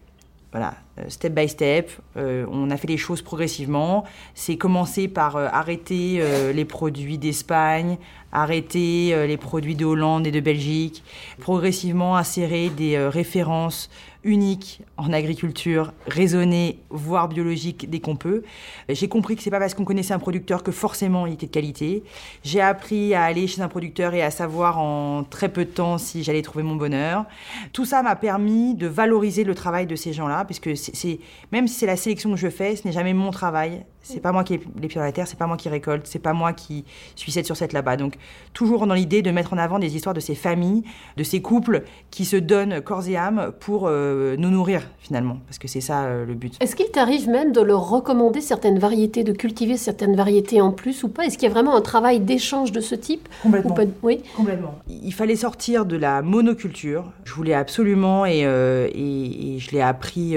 voilà, 0.53 0.77
step 1.09 1.35
by 1.35 1.49
step. 1.49 1.91
Euh, 2.17 2.47
on 2.51 2.71
a 2.71 2.77
fait 2.77 2.89
les 2.89 2.97
choses 2.97 3.23
progressivement. 3.23 4.05
C'est 4.35 4.57
commencé 4.57 5.09
par 5.09 5.37
euh, 5.37 5.49
arrêter 5.53 6.19
euh, 6.21 6.53
les 6.53 6.65
produits 6.65 7.19
d'Espagne, 7.19 7.99
arrêter 8.33 9.11
euh, 9.13 9.27
les 9.27 9.37
produits 9.37 9.75
de 9.75 9.85
Hollande 9.85 10.27
et 10.27 10.31
de 10.31 10.41
Belgique, 10.41 11.05
progressivement 11.39 12.17
insérer 12.17 12.71
des 12.71 12.97
euh, 12.97 13.11
références 13.11 13.91
uniques 14.25 14.81
en 14.97 15.13
agriculture, 15.13 15.93
raisonnées, 16.07 16.79
voire 16.91 17.29
biologiques 17.29 17.91
dès 17.91 17.99
qu'on 17.99 18.15
peut. 18.15 18.45
J'ai 18.89 19.09
compris 19.09 19.35
que 19.35 19.43
c'est 19.43 19.51
pas 19.51 19.59
parce 19.59 19.75
qu'on 19.75 19.85
connaissait 19.85 20.15
un 20.15 20.21
producteur 20.21 20.63
que 20.63 20.71
forcément 20.71 21.27
il 21.27 21.33
était 21.33 21.47
de 21.47 21.51
qualité. 21.51 22.05
J'ai 22.45 22.61
appris 22.61 23.15
à 23.15 23.25
aller 23.25 23.49
chez 23.49 23.63
un 23.63 23.69
producteur 23.69 24.15
et 24.15 24.23
à 24.23 24.31
savoir 24.31 24.79
en 24.79 25.25
très 25.25 25.49
peu 25.49 25.65
de 25.65 25.71
temps 25.71 25.99
si 25.99 26.23
j'allais 26.23 26.43
trouver 26.43 26.63
mon 26.63 26.77
bonheur. 26.77 27.25
Tout 27.73 27.85
ça 27.85 28.03
m'a 28.05 28.15
permis 28.15 28.75
de 28.75 28.87
valoriser 28.87 29.43
le 29.43 29.57
travail 29.57 29.89
de 29.89 29.97
ces 29.97 30.13
gens-là, 30.13 30.45
puisque 30.45 30.77
c'est, 30.93 31.19
même 31.51 31.69
si 31.69 31.75
c'est 31.75 31.87
la 31.87 31.97
sélection 31.97 32.31
que 32.31 32.37
je 32.37 32.49
fais, 32.49 32.77
ce 32.77 32.87
n'est 32.87 32.93
jamais 32.93 33.15
mon 33.15 33.31
travail. 33.31 33.85
C'est 34.03 34.21
pas 34.21 34.33
moi 34.33 34.45
qui 34.45 34.55
ai 34.55 34.61
les 34.81 34.89
pieds 34.89 34.99
dans 34.99 35.05
la 35.05 35.13
terre, 35.13 35.27
c'est 35.29 35.39
pas 35.39 35.47
moi 35.47 35.57
qui 35.57 35.69
récolte, 35.69 36.07
c'est 36.07 36.19
pas 36.19 36.33
moi 36.33 36.53
qui 36.53 36.85
suis 37.15 37.33
cette 37.33 37.47
sur 37.47 37.57
cette 37.57 37.73
là-bas. 37.73 37.97
Donc 37.97 38.15
toujours 38.53 38.87
dans 38.87 38.95
l'idée 38.95 39.23
de 39.23 39.31
mettre 39.31 39.53
en 39.53 39.59
avant 39.59 39.79
des 39.79 39.95
histoires 39.95 40.15
de 40.15 40.21
ces 40.21 40.35
familles, 40.35 40.83
de 41.17 41.23
ces 41.23 41.41
couples 41.41 41.85
qui 42.11 42.25
se 42.25 42.37
donnent 42.37 42.81
corps 42.81 43.09
et 43.09 43.17
âme 43.17 43.53
pour 43.61 43.85
euh, 43.87 44.37
nous 44.37 44.51
nourrir 44.51 44.83
finalement, 44.99 45.39
parce 45.47 45.59
que 45.59 45.69
c'est 45.69 45.81
ça 45.81 46.05
euh, 46.05 46.27
le 46.27 46.35
but. 46.35 46.57
Est-ce 46.61 46.77
qu'il 46.77 46.91
t'arrive 46.91 47.29
même 47.29 47.53
de 47.53 47.61
leur 47.61 47.89
recommander 47.89 48.41
certaines 48.41 48.79
variétés, 48.79 49.25
de 49.25 49.33
cultiver 49.33 49.77
certaines 49.77 50.17
variétés 50.17 50.61
en 50.61 50.73
plus 50.73 51.05
ou 51.05 51.09
pas? 51.09 51.25
Est-ce 51.25 51.39
qu'il 51.39 51.49
y 51.49 51.51
a 51.51 51.55
vraiment 51.55 51.77
un 51.77 51.81
travail 51.81 52.21
d'échange 52.21 52.73
de 52.73 52.81
ce 52.81 52.95
type? 52.95 53.29
Complètement. 53.43 53.75
pas 53.75 53.85
Oui? 54.03 54.21
Complètement. 54.37 54.79
Il 54.89 55.15
fallait 55.15 55.37
sortir 55.37 55.87
de 55.87 55.97
la 55.97 56.23
monoculture. 56.23 57.13
Je 57.25 57.35
voulais 57.35 57.55
absolument, 57.55 58.27
et, 58.27 58.45
euh, 58.45 58.89
et, 58.93 59.55
et 59.55 59.59
je 59.59 59.71
l'ai 59.71 59.81
appris 59.81 60.37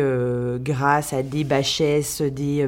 grâce 0.59 1.13
à 1.13 1.23
des 1.23 1.43
bachesses, 1.43 2.21
des 2.21 2.63
euh, 2.63 2.67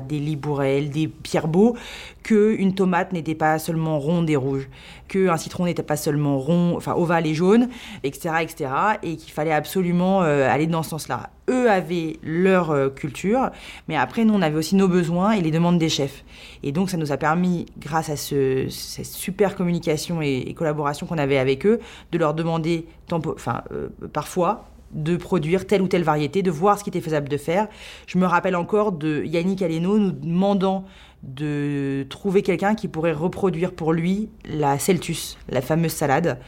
des 0.00 0.18
libourelles, 0.18 0.90
des 0.90 1.08
pierrebeaux, 1.08 1.76
que 2.22 2.54
une 2.58 2.74
tomate 2.74 3.12
n'était 3.12 3.34
pas 3.34 3.58
seulement 3.58 3.98
ronde 3.98 4.28
et 4.28 4.36
rouge, 4.36 4.68
que 5.08 5.28
un 5.28 5.36
citron 5.36 5.64
n'était 5.64 5.82
pas 5.82 5.96
seulement 5.96 6.38
rond, 6.38 6.74
enfin 6.76 6.94
ovale 6.94 7.26
et 7.26 7.34
jaune, 7.34 7.68
etc., 8.04 8.34
etc., 8.42 8.70
et 9.02 9.16
qu'il 9.16 9.32
fallait 9.32 9.52
absolument 9.52 10.22
euh, 10.22 10.48
aller 10.48 10.66
dans 10.66 10.82
ce 10.82 10.90
sens-là. 10.90 11.30
Eux 11.48 11.70
avaient 11.70 12.18
leur 12.22 12.70
euh, 12.70 12.90
culture, 12.90 13.50
mais 13.88 13.96
après 13.96 14.24
nous 14.24 14.34
on 14.34 14.42
avait 14.42 14.56
aussi 14.56 14.76
nos 14.76 14.88
besoins 14.88 15.32
et 15.32 15.40
les 15.40 15.50
demandes 15.50 15.78
des 15.78 15.88
chefs. 15.88 16.24
Et 16.62 16.72
donc 16.72 16.90
ça 16.90 16.96
nous 16.96 17.12
a 17.12 17.16
permis, 17.16 17.66
grâce 17.78 18.10
à 18.10 18.16
ce, 18.16 18.66
cette 18.68 19.06
super 19.06 19.56
communication 19.56 20.20
et, 20.20 20.54
collaboration 20.54 21.06
qu'on 21.06 21.18
avait 21.18 21.38
avec 21.38 21.64
eux, 21.66 21.80
de 22.12 22.18
leur 22.18 22.34
demander, 22.34 22.86
euh, 23.12 23.88
parfois, 24.12 24.68
de 24.92 25.16
produire 25.16 25.66
telle 25.66 25.82
ou 25.82 25.88
telle 25.88 26.02
variété, 26.02 26.42
de 26.42 26.50
voir 26.50 26.78
ce 26.78 26.84
qui 26.84 26.90
était 26.90 27.00
faisable 27.00 27.28
de 27.28 27.36
faire. 27.36 27.68
Je 28.06 28.18
me 28.18 28.26
rappelle 28.26 28.56
encore 28.56 28.92
de 28.92 29.22
Yannick 29.24 29.62
Aleno 29.62 29.98
nous 29.98 30.12
demandant 30.12 30.84
de 31.22 32.06
trouver 32.08 32.42
quelqu'un 32.42 32.74
qui 32.74 32.88
pourrait 32.88 33.12
reproduire 33.12 33.72
pour 33.72 33.92
lui 33.92 34.28
la 34.44 34.78
Celtus, 34.78 35.36
la 35.48 35.60
fameuse 35.60 35.92
salade. 35.92 36.38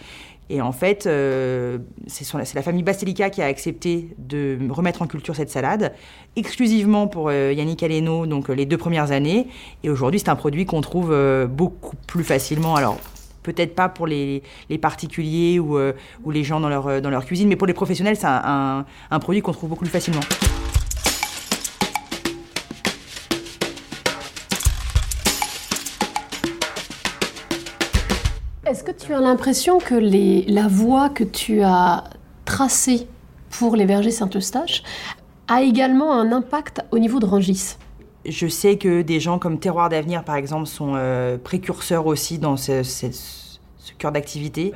Et 0.50 0.60
en 0.60 0.72
fait, 0.72 1.06
euh, 1.06 1.78
c'est 2.08 2.54
la 2.54 2.62
famille 2.62 2.82
Bastelica 2.82 3.30
qui 3.30 3.40
a 3.40 3.46
accepté 3.46 4.08
de 4.18 4.58
remettre 4.68 5.00
en 5.00 5.06
culture 5.06 5.36
cette 5.36 5.48
salade, 5.48 5.92
exclusivement 6.34 7.06
pour 7.06 7.28
euh, 7.28 7.52
Yannick 7.52 7.84
Aleno, 7.84 8.26
donc 8.26 8.50
euh, 8.50 8.54
les 8.54 8.66
deux 8.66 8.76
premières 8.76 9.12
années. 9.12 9.46
Et 9.84 9.90
aujourd'hui, 9.90 10.18
c'est 10.18 10.28
un 10.28 10.34
produit 10.34 10.66
qu'on 10.66 10.80
trouve 10.80 11.16
beaucoup 11.48 11.94
plus 12.08 12.24
facilement. 12.24 12.74
Alors, 12.74 12.98
peut-être 13.42 13.74
pas 13.74 13.88
pour 13.88 14.06
les, 14.06 14.42
particuliers 14.80 15.58
ou, 15.58 15.76
euh, 15.78 15.92
ou 16.24 16.30
les 16.30 16.44
gens 16.44 16.60
dans 16.60 16.68
leur, 16.68 16.86
euh, 16.86 17.00
dans 17.00 17.10
leur 17.10 17.24
cuisine, 17.24 17.48
mais 17.48 17.56
pour 17.56 17.66
les 17.66 17.74
professionnels, 17.74 18.16
c'est 18.16 18.26
un, 18.26 18.84
produit 19.20 19.42
qu'on 19.42 19.52
trouve 19.52 19.70
beaucoup 19.70 19.84
plus 19.84 19.90
facilement. 19.90 20.20
Est-ce 28.66 28.84
que 28.84 28.92
tu 28.92 29.12
as 29.12 29.20
l'impression 29.20 29.78
que 29.78 29.96
la 30.48 30.68
voie 30.68 31.08
que 31.08 31.24
tu 31.24 31.62
as 31.62 32.04
tracée 32.44 33.08
pour 33.50 33.74
les 33.74 33.84
vergers 33.84 34.12
Saint-Eustache 34.12 34.84
a 35.48 35.62
également 35.62 36.12
un 36.12 36.30
impact 36.30 36.80
au 36.92 36.98
niveau 37.00 37.18
de 37.18 37.26
Rangis 37.26 37.76
Je 38.26 38.46
sais 38.48 38.76
que 38.76 39.02
des 39.02 39.18
gens 39.18 39.38
comme 39.38 39.58
Terroir 39.58 39.88
d'Avenir, 39.88 40.24
par 40.24 40.36
exemple, 40.36 40.66
sont 40.66 40.92
euh, 40.94 41.38
précurseurs 41.38 42.06
aussi 42.06 42.38
dans 42.38 42.56
ce, 42.56 42.82
cœur 43.98 44.12
d'activité. 44.12 44.72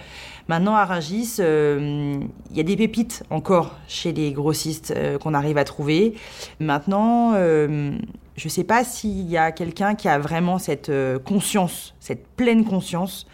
Maintenant, 0.48 0.74
à 0.74 0.84
Rungis, 0.84 1.36
euh, 1.40 2.16
il 2.50 2.56
y 2.56 2.60
a 2.60 2.62
des 2.62 2.76
pépites 2.76 3.22
encore 3.30 3.76
chez 3.86 4.12
les 4.12 4.32
grossistes 4.32 4.92
euh, 4.96 5.18
qu'on 5.18 5.34
arrive 5.34 5.58
à 5.58 5.64
trouver. 5.64 6.14
Maintenant, 6.58 7.34
je 7.34 8.44
ne 8.44 8.48
sais 8.48 8.64
pas 8.64 8.82
s'il 8.82 9.28
y 9.28 9.36
a 9.36 9.52
quelqu'un 9.52 9.94
qui 9.94 10.08
a 10.08 10.18
vraiment 10.18 10.58
cette 10.58 10.90
conscience, 11.24 11.94
cette 12.00 12.26
pleine 12.26 12.64
conscience 12.64 13.26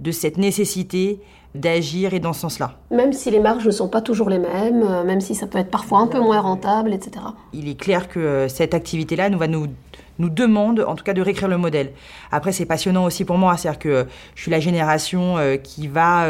de 0.00 0.10
cette 0.10 0.38
nécessité 0.38 1.20
d'agir 1.60 2.14
et 2.14 2.20
dans 2.20 2.32
ce 2.32 2.40
sens-là. 2.40 2.78
Même 2.90 3.12
si 3.12 3.30
les 3.30 3.40
marges 3.40 3.66
ne 3.66 3.70
sont 3.70 3.88
pas 3.88 4.00
toujours 4.00 4.30
les 4.30 4.38
mêmes, 4.38 4.82
euh, 4.82 5.04
même 5.04 5.20
si 5.20 5.34
ça 5.34 5.46
peut 5.46 5.58
être 5.58 5.70
parfois 5.70 6.00
un 6.00 6.06
peu 6.06 6.20
moins 6.20 6.40
rentable, 6.40 6.92
etc. 6.92 7.26
il 7.52 7.68
est 7.68 7.78
clair 7.78 8.08
que 8.08 8.20
euh, 8.20 8.48
cette 8.48 8.74
activité-là 8.74 9.30
nous 9.30 9.38
va 9.38 9.48
nous 9.48 9.66
nous 10.18 10.30
demande 10.30 10.80
en 10.80 10.94
tout 10.94 11.04
cas 11.04 11.12
de 11.12 11.20
réécrire 11.20 11.48
le 11.48 11.58
modèle. 11.58 11.92
Après 12.32 12.52
c'est 12.52 12.64
passionnant 12.64 13.04
aussi 13.04 13.24
pour 13.24 13.36
moi, 13.36 13.56
c'est-à-dire 13.56 13.78
que 13.78 14.06
je 14.34 14.42
suis 14.42 14.50
la 14.50 14.60
génération 14.60 15.36
euh, 15.36 15.56
qui 15.56 15.88
va 15.88 16.26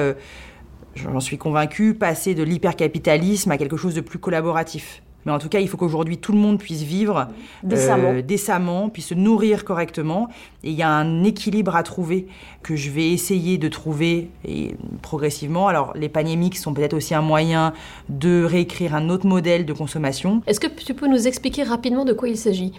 j'en 0.96 1.20
suis 1.20 1.38
convaincue 1.38 1.94
passer 1.94 2.34
de 2.34 2.42
l'hypercapitalisme 2.42 3.50
à 3.50 3.58
quelque 3.58 3.76
chose 3.76 3.94
de 3.94 4.00
plus 4.00 4.18
collaboratif. 4.18 5.02
Mais 5.26 5.32
en 5.32 5.38
tout 5.38 5.48
cas, 5.48 5.58
il 5.58 5.68
faut 5.68 5.76
qu'aujourd'hui 5.76 6.18
tout 6.18 6.32
le 6.32 6.38
monde 6.38 6.58
puisse 6.58 6.82
vivre 6.82 7.28
Décemment. 7.62 8.10
euh, 8.12 8.22
décemment, 8.22 8.88
puisse 8.88 9.08
se 9.08 9.14
nourrir 9.14 9.64
correctement. 9.64 10.28
Et 10.64 10.70
il 10.70 10.76
y 10.76 10.82
a 10.82 10.88
un 10.88 11.24
équilibre 11.24 11.76
à 11.76 11.82
trouver 11.82 12.28
que 12.62 12.76
je 12.76 12.90
vais 12.90 13.10
essayer 13.10 13.58
de 13.58 13.68
trouver 13.68 14.30
et 14.46 14.76
progressivement. 15.02 15.68
Alors, 15.68 15.92
les 15.96 16.08
paniers 16.08 16.36
mix 16.36 16.62
sont 16.62 16.72
peut-être 16.72 16.94
aussi 16.94 17.14
un 17.14 17.22
moyen 17.22 17.72
de 18.08 18.44
réécrire 18.44 18.94
un 18.94 19.08
autre 19.10 19.26
modèle 19.26 19.66
de 19.66 19.72
consommation. 19.72 20.42
Est-ce 20.46 20.60
que 20.60 20.68
tu 20.68 20.94
peux 20.94 21.08
nous 21.08 21.26
expliquer 21.26 21.64
rapidement 21.64 22.04
de 22.04 22.12
quoi 22.12 22.28
il 22.28 22.36
s'agit? 22.36 22.72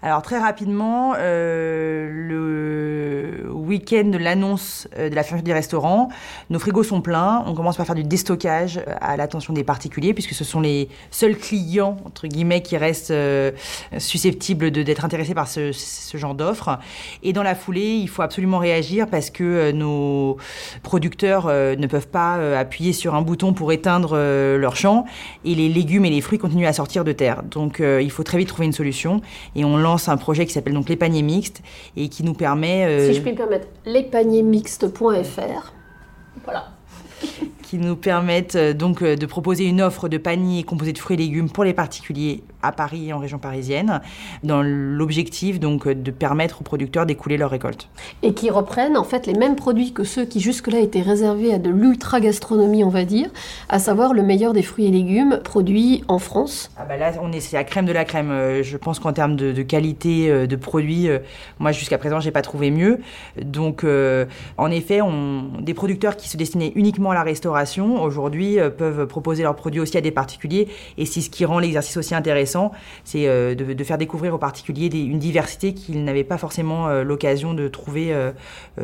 Alors 0.00 0.22
très 0.22 0.38
rapidement, 0.38 1.14
euh, 1.18 2.08
le 2.08 3.50
week-end 3.68 4.04
de 4.04 4.18
l'annonce 4.18 4.88
euh, 4.98 5.10
de 5.10 5.14
la 5.14 5.22
fermeture 5.22 5.44
des 5.44 5.52
restaurants, 5.52 6.08
nos 6.50 6.58
frigos 6.58 6.82
sont 6.82 7.00
pleins. 7.00 7.44
On 7.46 7.54
commence 7.54 7.76
par 7.76 7.86
faire 7.86 7.94
du 7.94 8.02
déstockage 8.02 8.78
euh, 8.78 8.94
à 9.00 9.16
l'attention 9.16 9.52
des 9.52 9.64
particuliers, 9.64 10.14
puisque 10.14 10.32
ce 10.32 10.44
sont 10.44 10.60
les 10.60 10.88
seuls 11.10 11.36
clients 11.36 11.96
entre 12.04 12.26
guillemets 12.26 12.62
qui 12.62 12.76
restent 12.76 13.10
euh, 13.10 13.52
susceptibles 13.98 14.70
d'être 14.70 15.04
intéressés 15.04 15.34
par 15.34 15.48
ce, 15.48 15.72
genre 16.14 16.34
d'offre. 16.34 16.78
Et 17.22 17.32
dans 17.32 17.42
la 17.42 17.54
foulée, 17.54 17.96
il 17.96 18.08
faut 18.08 18.22
absolument 18.22 18.58
réagir 18.58 19.06
parce 19.06 19.30
que 19.30 19.70
nos 19.72 20.38
producteurs 20.82 21.46
ne 21.46 21.86
peuvent 21.86 22.08
pas 22.08 22.58
appuyer 22.58 22.92
sur 22.92 23.14
un 23.14 23.22
bouton 23.22 23.52
pour 23.52 23.72
éteindre 23.72 24.16
leur 24.56 24.74
champ, 24.74 25.04
et 25.44 25.54
les 25.54 25.68
légumes 25.68 26.06
et 26.06 26.10
les 26.10 26.20
fruits 26.20 26.38
continuent 26.38 26.66
à 26.66 26.72
sortir 26.72 27.04
de 27.04 27.12
terre. 27.12 27.42
Donc 27.42 27.80
il 27.80 28.10
faut 28.10 28.22
très 28.22 28.38
vite 28.38 28.48
trouver 28.48 28.66
une 28.66 28.72
solution, 28.72 29.20
et 29.54 29.64
on 29.64 29.76
lance 29.76 30.08
un 30.08 30.16
projet 30.16 30.46
qui 30.46 30.52
s'appelle 30.52 30.72
donc 30.74 30.88
les 30.88 30.96
paniers 30.96 31.22
mixtes 31.22 31.62
et 31.96 32.08
qui 32.08 32.24
nous 32.24 32.34
permet 32.34 33.06
Si 33.08 33.14
je 33.14 33.20
puis 33.20 33.32
me 33.32 33.36
lespaniermixtes.fr. 33.84 35.72
Voilà. 36.44 36.72
Qui 37.68 37.76
nous 37.76 37.96
permettent 37.96 38.54
euh, 38.54 38.72
donc 38.72 39.02
euh, 39.02 39.14
de 39.14 39.26
proposer 39.26 39.64
une 39.64 39.82
offre 39.82 40.08
de 40.08 40.16
paniers 40.16 40.62
composés 40.62 40.94
de 40.94 40.98
fruits 40.98 41.16
et 41.16 41.18
légumes 41.18 41.50
pour 41.50 41.64
les 41.64 41.74
particuliers 41.74 42.42
à 42.62 42.72
Paris 42.72 43.08
et 43.08 43.12
en 43.12 43.18
région 43.18 43.38
parisienne, 43.38 44.00
dans 44.42 44.62
l'objectif 44.62 45.60
donc 45.60 45.86
euh, 45.86 45.94
de 45.94 46.10
permettre 46.10 46.62
aux 46.62 46.64
producteurs 46.64 47.04
d'écouler 47.04 47.36
leur 47.36 47.50
récolte. 47.50 47.90
Et 48.22 48.32
qui 48.32 48.48
reprennent 48.48 48.96
en 48.96 49.04
fait 49.04 49.26
les 49.26 49.34
mêmes 49.34 49.54
produits 49.54 49.92
que 49.92 50.02
ceux 50.02 50.24
qui 50.24 50.40
jusque-là 50.40 50.78
étaient 50.78 51.02
réservés 51.02 51.52
à 51.52 51.58
de 51.58 51.68
l'ultra-gastronomie, 51.68 52.84
on 52.84 52.88
va 52.88 53.04
dire, 53.04 53.28
à 53.68 53.78
savoir 53.78 54.14
le 54.14 54.22
meilleur 54.22 54.54
des 54.54 54.62
fruits 54.62 54.86
et 54.86 54.90
légumes 54.90 55.40
produits 55.44 56.04
en 56.08 56.18
France. 56.18 56.70
Ah 56.78 56.86
bah 56.88 56.96
là, 56.96 57.12
on 57.20 57.32
est 57.32 57.40
c'est 57.40 57.56
la 57.56 57.64
crème 57.64 57.84
de 57.84 57.92
la 57.92 58.06
crème. 58.06 58.62
Je 58.62 58.76
pense 58.78 58.98
qu'en 58.98 59.12
termes 59.12 59.36
de, 59.36 59.52
de 59.52 59.62
qualité 59.62 60.46
de 60.46 60.56
produits, 60.56 61.08
moi 61.58 61.72
jusqu'à 61.72 61.98
présent, 61.98 62.18
j'ai 62.20 62.30
pas 62.30 62.42
trouvé 62.42 62.70
mieux. 62.70 63.00
Donc, 63.40 63.84
euh, 63.84 64.24
en 64.56 64.70
effet, 64.70 65.00
on, 65.02 65.50
des 65.60 65.74
producteurs 65.74 66.16
qui 66.16 66.28
se 66.28 66.36
destinaient 66.36 66.72
uniquement 66.74 67.10
à 67.10 67.14
la 67.14 67.22
restauration 67.22 67.57
aujourd'hui 68.00 68.58
euh, 68.58 68.70
peuvent 68.70 69.06
proposer 69.06 69.42
leurs 69.42 69.56
produits 69.56 69.80
aussi 69.80 69.96
à 69.96 70.00
des 70.00 70.10
particuliers. 70.10 70.68
Et 70.96 71.06
c'est 71.06 71.20
ce 71.20 71.30
qui 71.30 71.44
rend 71.44 71.58
l'exercice 71.58 71.96
aussi 71.96 72.14
intéressant, 72.14 72.72
c'est 73.04 73.26
euh, 73.26 73.54
de, 73.54 73.84
faire 73.84 73.98
découvrir 73.98 74.34
aux 74.34 74.38
particuliers 74.38 74.88
une 74.92 75.18
diversité 75.18 75.74
qu'ils 75.74 76.04
n'avaient 76.04 76.24
pas 76.24 76.38
forcément 76.38 76.88
euh, 76.88 77.04
l'occasion 77.04 77.54
de 77.54 77.68
trouver 77.68 78.14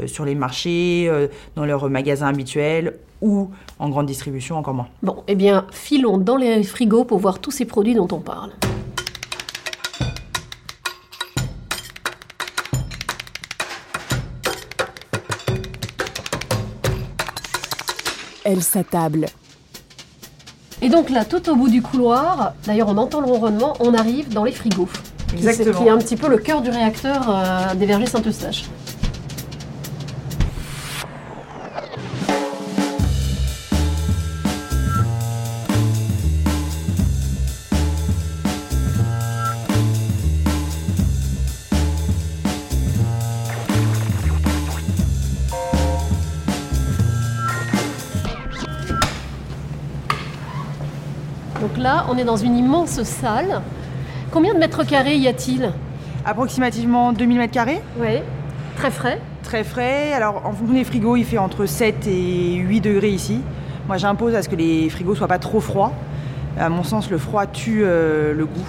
sur 0.07 0.25
les 0.25 0.35
marchés, 0.35 1.11
dans 1.57 1.65
leurs 1.65 1.89
magasins 1.89 2.29
habituels 2.29 2.95
ou 3.21 3.51
en 3.79 3.89
grande 3.89 4.07
distribution 4.07 4.57
encore 4.57 4.75
moins. 4.75 4.89
Bon, 5.03 5.23
eh 5.29 5.35
bien, 5.35 5.67
filons 5.71 6.19
dans 6.19 6.37
les 6.37 6.63
frigos 6.63 7.05
pour 7.05 7.19
voir 7.19 7.39
tous 7.39 7.51
ces 7.51 7.65
produits 7.65 7.95
dont 7.95 8.09
on 8.13 8.21
parle. 8.21 8.51
Elle 18.45 18.63
s'attable. 18.63 19.27
Et 20.83 20.89
donc 20.89 21.09
là, 21.09 21.25
tout 21.25 21.49
au 21.49 21.57
bout 21.57 21.69
du 21.69 21.81
couloir, 21.81 22.53
d'ailleurs 22.67 22.89
on 22.89 22.99
entend 22.99 23.21
le 23.21 23.27
ronronnement, 23.27 23.75
on 23.81 23.95
arrive 23.95 24.29
dans 24.29 24.45
les 24.45 24.53
frigos. 24.53 24.89
Exactement. 25.35 25.81
Qui 25.81 25.87
est 25.87 25.91
un 25.91 25.99
petit 25.99 26.17
peu 26.17 26.29
le 26.29 26.39
cœur 26.39 26.61
du 26.61 26.71
réacteur 26.71 27.25
euh, 27.29 27.75
des 27.75 27.87
vergers 27.87 28.07
Saint-Eustache. 28.07 28.65
Donc 51.75 51.83
là, 51.83 52.07
on 52.09 52.17
est 52.17 52.23
dans 52.23 52.37
une 52.37 52.57
immense 52.57 53.03
salle. 53.03 53.61
Combien 54.31 54.55
de 54.55 54.61
mètres 54.61 54.85
carrés 54.85 55.17
y 55.17 55.27
a-t-il 55.27 55.73
Approximativement 56.25 57.13
2000 57.13 57.37
mètres 57.37 57.53
carrés. 57.53 57.81
Oui. 57.99 58.21
Très 58.77 58.93
frais. 58.93 59.21
Très 59.43 59.65
frais. 59.65 60.13
Alors, 60.13 60.43
en 60.47 60.53
fonction 60.53 60.77
des 60.77 60.85
frigos, 60.85 61.17
il 61.17 61.25
fait 61.25 61.39
entre 61.39 61.67
7 61.67 62.07
et 62.07 62.55
8 62.55 62.81
degrés 62.81 63.11
ici. 63.11 63.41
Moi, 63.89 63.97
j'impose 63.97 64.37
à 64.37 64.43
ce 64.43 64.49
que 64.49 64.55
les 64.55 64.89
frigos 64.89 65.17
soient 65.17 65.27
pas 65.27 65.41
trop 65.41 65.59
froids. 65.59 65.91
À 66.57 66.69
mon 66.69 66.85
sens, 66.85 67.11
le 67.11 67.19
froid 67.19 67.45
tue 67.47 67.83
euh, 67.85 68.35
le 68.35 68.47
goût. 68.47 68.67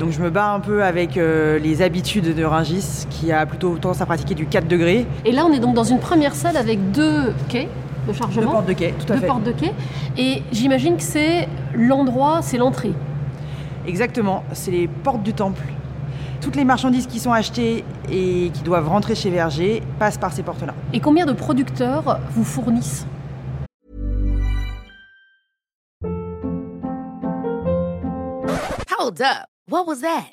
Donc, 0.00 0.10
je 0.10 0.22
me 0.22 0.30
bats 0.30 0.50
un 0.50 0.60
peu 0.60 0.82
avec 0.82 1.18
euh, 1.18 1.58
les 1.58 1.82
habitudes 1.82 2.34
de 2.34 2.44
Ringis, 2.44 3.04
qui 3.10 3.32
a 3.32 3.44
plutôt 3.44 3.76
tendance 3.76 4.00
à 4.00 4.06
pratiquer 4.06 4.34
du 4.34 4.46
4 4.46 4.66
degrés. 4.66 5.06
Et 5.26 5.32
là, 5.32 5.44
on 5.44 5.52
est 5.52 5.60
donc 5.60 5.74
dans 5.74 5.84
une 5.84 6.00
première 6.00 6.34
salle 6.34 6.56
avec 6.56 6.90
deux 6.90 7.34
quais 7.50 7.68
de 8.06 8.12
Deux 8.12 8.18
chargement. 8.18 8.52
portes 8.52 8.66
de 8.66 8.72
quai, 8.72 8.92
tout 8.98 9.12
à 9.12 9.16
deux 9.16 9.20
fait. 9.22 9.26
portes 9.26 9.44
de 9.44 9.52
quai. 9.52 9.72
Et 10.16 10.42
j'imagine 10.52 10.96
que 10.96 11.02
c'est 11.02 11.48
l'endroit, 11.74 12.40
c'est 12.42 12.58
l'entrée. 12.58 12.92
Exactement, 13.86 14.44
c'est 14.52 14.70
les 14.70 14.88
portes 14.88 15.22
du 15.22 15.32
temple. 15.32 15.62
Toutes 16.40 16.56
les 16.56 16.64
marchandises 16.64 17.06
qui 17.06 17.18
sont 17.20 17.32
achetées 17.32 17.84
et 18.10 18.50
qui 18.52 18.62
doivent 18.62 18.88
rentrer 18.88 19.14
chez 19.14 19.30
Verger 19.30 19.82
passent 19.98 20.18
par 20.18 20.32
ces 20.32 20.42
portes-là. 20.42 20.74
Et 20.92 21.00
combien 21.00 21.24
de 21.26 21.32
producteurs 21.32 22.18
vous 22.32 22.44
fournissent? 22.44 23.06
Hold 28.98 29.20
up. 29.22 29.48
What 29.68 29.86
was 29.86 30.00
that? 30.00 30.32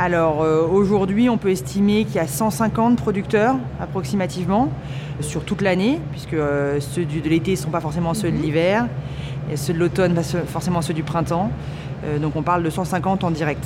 Alors 0.00 0.42
euh, 0.42 0.64
aujourd'hui, 0.64 1.28
on 1.28 1.38
peut 1.38 1.50
estimer 1.50 2.04
qu'il 2.04 2.14
y 2.16 2.18
a 2.20 2.28
150 2.28 2.96
producteurs 2.96 3.56
approximativement 3.80 4.68
sur 5.20 5.42
toute 5.44 5.60
l'année, 5.60 6.00
puisque 6.12 6.34
euh, 6.34 6.78
ceux 6.78 7.04
de 7.04 7.28
l'été 7.28 7.50
ne 7.52 7.56
sont 7.56 7.70
pas 7.70 7.80
forcément 7.80 8.14
ceux 8.14 8.30
de 8.30 8.36
l'hiver, 8.36 8.86
et 9.50 9.56
ceux 9.56 9.72
de 9.72 9.78
l'automne 9.80 10.14
pas 10.14 10.22
forcément 10.22 10.82
ceux 10.82 10.94
du 10.94 11.02
printemps. 11.02 11.50
Euh, 12.04 12.20
donc 12.20 12.36
on 12.36 12.42
parle 12.42 12.62
de 12.62 12.70
150 12.70 13.24
en 13.24 13.32
direct. 13.32 13.64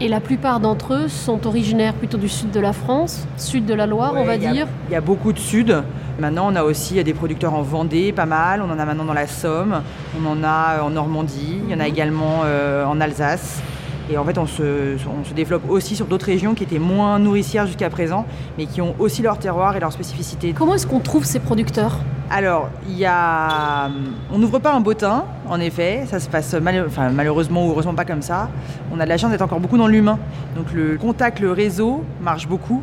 Et 0.00 0.08
la 0.08 0.20
plupart 0.20 0.60
d'entre 0.60 0.94
eux 0.94 1.08
sont 1.08 1.46
originaires 1.46 1.92
plutôt 1.92 2.16
du 2.16 2.30
sud 2.30 2.50
de 2.52 2.60
la 2.60 2.72
France, 2.72 3.26
sud 3.36 3.66
de 3.66 3.74
la 3.74 3.86
Loire, 3.86 4.14
on 4.16 4.24
va 4.24 4.36
il 4.36 4.42
y 4.44 4.46
a- 4.46 4.52
dire. 4.52 4.66
Il 4.88 4.92
y 4.94 4.96
a 4.96 5.02
beaucoup 5.02 5.34
de 5.34 5.38
sud. 5.38 5.82
Maintenant, 6.18 6.50
on 6.50 6.56
a 6.56 6.62
aussi 6.62 7.04
des 7.04 7.12
producteurs 7.12 7.52
en 7.52 7.60
Vendée, 7.60 8.12
pas 8.12 8.24
mal. 8.24 8.62
On 8.62 8.70
en 8.72 8.78
a 8.78 8.84
maintenant 8.86 9.04
dans 9.04 9.12
la 9.12 9.26
Somme. 9.26 9.82
On 10.18 10.26
en 10.26 10.42
a 10.42 10.82
en 10.82 10.88
Normandie. 10.88 11.60
Il 11.66 11.70
y 11.70 11.74
en 11.74 11.80
a 11.80 11.86
également 11.86 12.40
euh, 12.44 12.86
en 12.86 12.98
Alsace. 13.02 13.60
Et 14.08 14.16
en 14.18 14.24
fait, 14.24 14.38
on 14.38 14.46
se, 14.46 14.94
on 15.20 15.24
se 15.24 15.34
développe 15.34 15.68
aussi 15.68 15.96
sur 15.96 16.06
d'autres 16.06 16.26
régions 16.26 16.54
qui 16.54 16.62
étaient 16.62 16.78
moins 16.78 17.18
nourricières 17.18 17.66
jusqu'à 17.66 17.90
présent, 17.90 18.24
mais 18.56 18.66
qui 18.66 18.80
ont 18.80 18.94
aussi 19.00 19.20
leur 19.20 19.38
terroir 19.38 19.76
et 19.76 19.80
leur 19.80 19.92
spécificité. 19.92 20.52
Comment 20.52 20.74
est-ce 20.74 20.86
qu'on 20.86 21.00
trouve 21.00 21.24
ces 21.24 21.40
producteurs? 21.40 21.98
Alors, 22.30 22.68
il 22.88 22.96
y 22.96 23.04
a... 23.04 23.88
On 24.32 24.38
n'ouvre 24.38 24.60
pas 24.60 24.72
un 24.72 24.80
bottin, 24.80 25.24
en 25.48 25.58
effet. 25.58 26.04
Ça 26.08 26.20
se 26.20 26.28
passe 26.28 26.54
mal- 26.54 26.84
enfin, 26.86 27.10
malheureusement 27.10 27.66
ou 27.66 27.70
heureusement 27.70 27.94
pas 27.94 28.04
comme 28.04 28.22
ça. 28.22 28.48
On 28.92 29.00
a 29.00 29.04
de 29.04 29.08
la 29.08 29.16
chance 29.18 29.30
d'être 29.32 29.42
encore 29.42 29.60
beaucoup 29.60 29.78
dans 29.78 29.88
l'humain. 29.88 30.18
Donc 30.56 30.72
le 30.72 30.96
contact, 30.98 31.40
le 31.40 31.50
réseau 31.52 32.04
marche 32.20 32.46
beaucoup. 32.48 32.82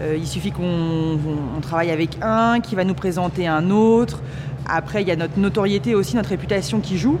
Euh, 0.00 0.16
il 0.18 0.26
suffit 0.26 0.52
qu'on 0.52 0.62
on- 0.64 1.56
on 1.58 1.60
travaille 1.60 1.90
avec 1.90 2.16
un 2.22 2.60
qui 2.60 2.76
va 2.76 2.84
nous 2.84 2.94
présenter 2.94 3.46
un 3.46 3.70
autre. 3.70 4.20
Après, 4.66 5.02
il 5.02 5.08
y 5.08 5.10
a 5.10 5.16
notre 5.16 5.38
notoriété 5.38 5.94
aussi, 5.94 6.16
notre 6.16 6.30
réputation 6.30 6.80
qui 6.80 6.96
joue. 6.98 7.18